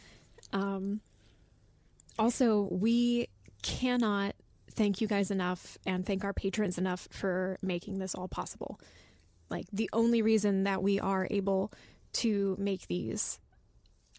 [0.52, 1.00] Um,
[2.18, 3.28] also we
[3.62, 4.34] cannot
[4.70, 8.78] thank you guys enough and thank our patrons enough for making this all possible.
[9.50, 11.72] Like the only reason that we are able
[12.14, 13.38] to make these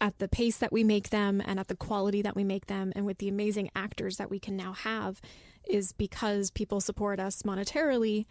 [0.00, 2.92] at the pace that we make them and at the quality that we make them
[2.94, 5.20] and with the amazing actors that we can now have
[5.68, 8.26] is because people support us monetarily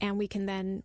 [0.00, 0.82] and we can then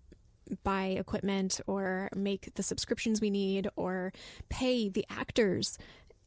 [0.64, 4.14] buy equipment or make the subscriptions we need or
[4.49, 5.78] pay the actors.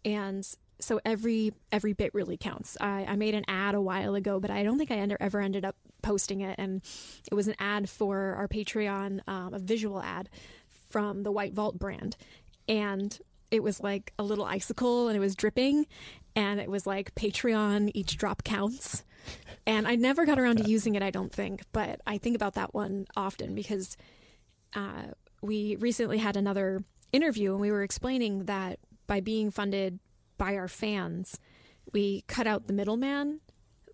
[0.05, 0.47] And
[0.81, 2.77] so every every bit really counts.
[2.81, 5.65] I, I made an ad a while ago but i don't think i ever ended
[5.65, 6.57] up posting it.
[6.59, 6.83] And
[7.31, 10.29] it was an ad for our patreon um, a visual ad
[10.91, 12.17] from the white vault brand.
[12.69, 13.19] And
[13.51, 15.87] it was like a little icicle and it was dripping
[16.37, 19.05] and it was like patreon each drop counts
[19.67, 22.55] and i never got around to using it i don't think but i think about
[22.55, 23.97] that one often because
[24.75, 25.03] uh,
[25.43, 29.99] we recently had another interview and we were explaining that by being funded
[30.37, 31.39] by our fans
[31.93, 33.41] we cut out the middleman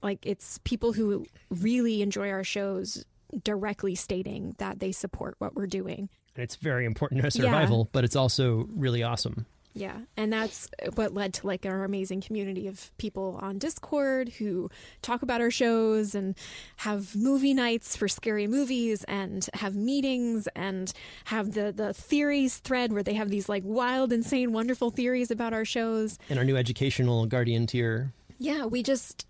[0.03, 3.05] like it's people who really enjoy our shows
[3.43, 7.51] directly stating that they support what we're doing And it's very important to our Yeah.
[7.51, 9.47] survival, but it's also really awesome.
[9.77, 14.70] Yeah, and that's what led to like our amazing community of people on Discord who
[15.03, 16.37] talk about our shows and
[16.77, 20.93] have movie nights for scary movies and have meetings and
[21.25, 25.53] have the the theories thread where they have these like wild, insane, wonderful theories about
[25.53, 26.18] our shows.
[26.31, 28.12] And our new educational guardian tier.
[28.39, 29.27] Yeah, we just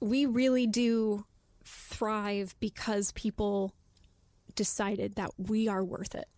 [0.00, 1.26] we really do
[1.62, 3.74] thrive because people
[4.54, 6.28] decided that we are worth it.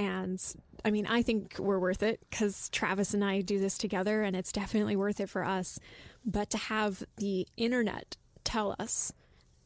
[0.00, 0.42] And
[0.82, 4.34] I mean, I think we're worth it because Travis and I do this together and
[4.34, 5.78] it's definitely worth it for us.
[6.24, 9.12] But to have the internet tell us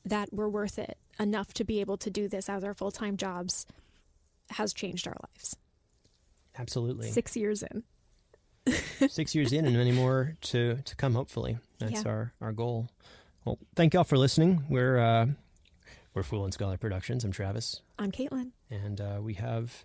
[0.05, 3.17] that we're worth it enough to be able to do this as our full time
[3.17, 3.65] jobs
[4.51, 5.57] has changed our lives.
[6.59, 7.11] Absolutely.
[7.13, 7.85] Six years in.
[9.09, 11.59] Six years in and many more to, to come, hopefully.
[11.79, 12.11] That's Yeah.
[12.11, 12.89] our, our goal.
[13.45, 14.65] Well, thank y'all for listening.
[14.69, 15.27] We're, uh,
[16.13, 17.25] we're Fool and Scholar Productions.
[17.25, 17.83] I'm Travis.
[18.01, 18.51] I'm Kaitlin.
[18.71, 19.85] and uh, we have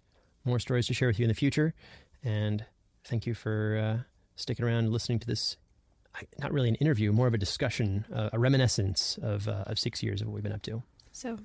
[0.49, 1.73] more stories to share with you in the future.
[2.23, 2.65] And
[3.05, 4.03] thank you for uh,
[4.35, 5.57] sticking around and listening to this.
[6.39, 10.03] Not really an interview, more of a discussion, uh, a reminiscence of uh, of six
[10.03, 10.83] years of what we've been up to.
[11.13, 11.37] So,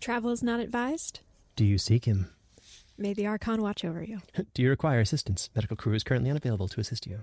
[0.00, 1.20] travel is not advised.
[1.56, 2.30] Do you seek him?
[2.98, 4.20] May the Archon watch over you.
[4.54, 5.50] Do you require assistance?
[5.54, 7.18] Medical crew is currently unavailable to assist you.